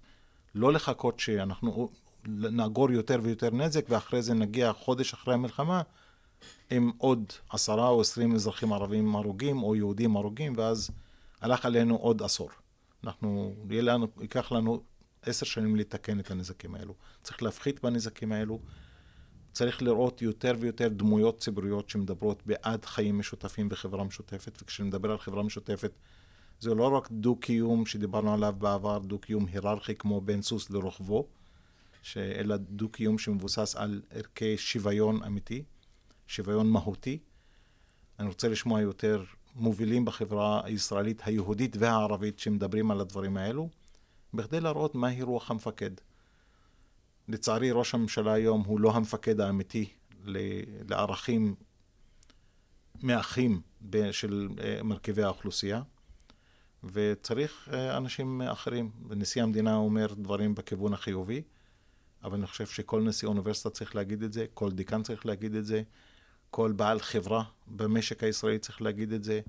[0.54, 1.88] לא לחכות שאנחנו
[2.26, 5.82] נאגור יותר ויותר נזק, ואחרי זה נגיע חודש אחרי המלחמה
[6.70, 10.90] עם עוד עשרה או עשרים אזרחים ערבים הרוגים או יהודים הרוגים, ואז
[11.40, 12.50] הלך עלינו עוד עשור.
[13.04, 14.82] אנחנו, יהיה לנו, ייקח לנו
[15.22, 16.94] עשר שנים לתקן את הנזקים האלו.
[17.22, 18.60] צריך להפחית בנזקים האלו.
[19.52, 25.18] צריך לראות יותר ויותר דמויות ציבוריות שמדברות בעד חיים משותפים וחברה משותפת, וכשאני מדבר על
[25.18, 25.92] חברה משותפת,
[26.60, 31.26] זה לא רק דו-קיום שדיברנו עליו בעבר, דו-קיום היררכי כמו בין סוס לרוחבו,
[32.16, 35.62] אלא דו-קיום שמבוסס על ערכי שוויון אמיתי,
[36.26, 37.18] שוויון מהותי.
[38.18, 43.68] אני רוצה לשמוע יותר מובילים בחברה הישראלית, היהודית והערבית שמדברים על הדברים האלו,
[44.34, 45.90] בכדי להראות מהי רוח המפקד.
[47.28, 49.88] לצערי, ראש הממשלה היום הוא לא המפקד האמיתי
[50.88, 51.54] לערכים
[53.02, 53.60] מאחים
[54.10, 55.82] של אה, מרכיבי האוכלוסייה,
[56.84, 58.90] וצריך אה, אנשים אחרים.
[59.08, 61.42] ונשיא המדינה אומר דברים בכיוון החיובי,
[62.24, 65.66] אבל אני חושב שכל נשיא אוניברסיטה צריך להגיד את זה, כל דיקן צריך להגיד את
[65.66, 65.82] זה,
[66.50, 69.40] כל בעל חברה במשק הישראלי צריך להגיד את זה,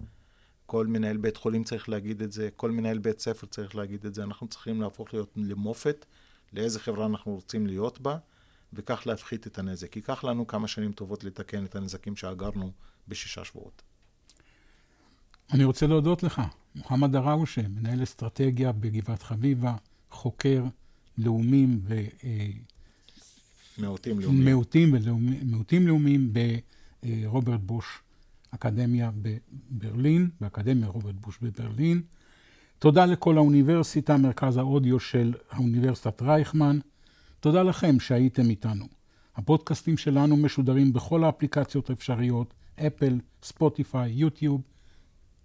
[0.65, 4.13] כל מנהל בית חולים צריך להגיד את זה, כל מנהל בית ספר צריך להגיד את
[4.13, 4.23] זה.
[4.23, 6.05] אנחנו צריכים להפוך להיות למופת
[6.53, 8.17] לאיזה חברה אנחנו רוצים להיות בה,
[8.73, 9.95] וכך להפחית את הנזק.
[9.95, 12.71] ייקח לנו כמה שנים טובות לתקן את הנזקים שאגרנו
[13.07, 13.81] בשישה שבועות.
[15.53, 16.41] אני רוצה להודות לך,
[16.75, 19.75] מוחמד דראושה, מנהל אסטרטגיה בגבעת חביבה,
[20.11, 20.63] חוקר
[21.17, 21.93] לאומים ו...
[22.23, 22.49] אה,
[23.77, 24.45] מיעוטים לאומיים.
[24.45, 26.33] מיעוטים, ולאומי, מיעוטים לאומיים
[27.03, 27.85] ברוברט בוש
[28.51, 32.01] אקדמיה בברלין, באקדמיה רוברט בוש בברלין.
[32.79, 36.79] תודה לכל האוניברסיטה, מרכז האודיו של האוניברסיטת רייכמן.
[37.39, 38.85] תודה לכם שהייתם איתנו.
[39.35, 42.53] הפודקאסטים שלנו משודרים בכל האפליקציות האפשריות,
[42.87, 44.61] אפל, ספוטיפיי, יוטיוב.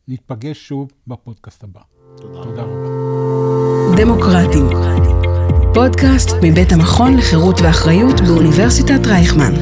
[0.09, 1.81] נתפגש שוב בפודקאסט הבא.
[2.17, 3.97] תודה, תודה רבה.
[3.97, 4.69] דמוקרטים.
[5.75, 9.55] פודקאסט מבית המכון לחירות ואחריות באוניברסיטת רייכמן.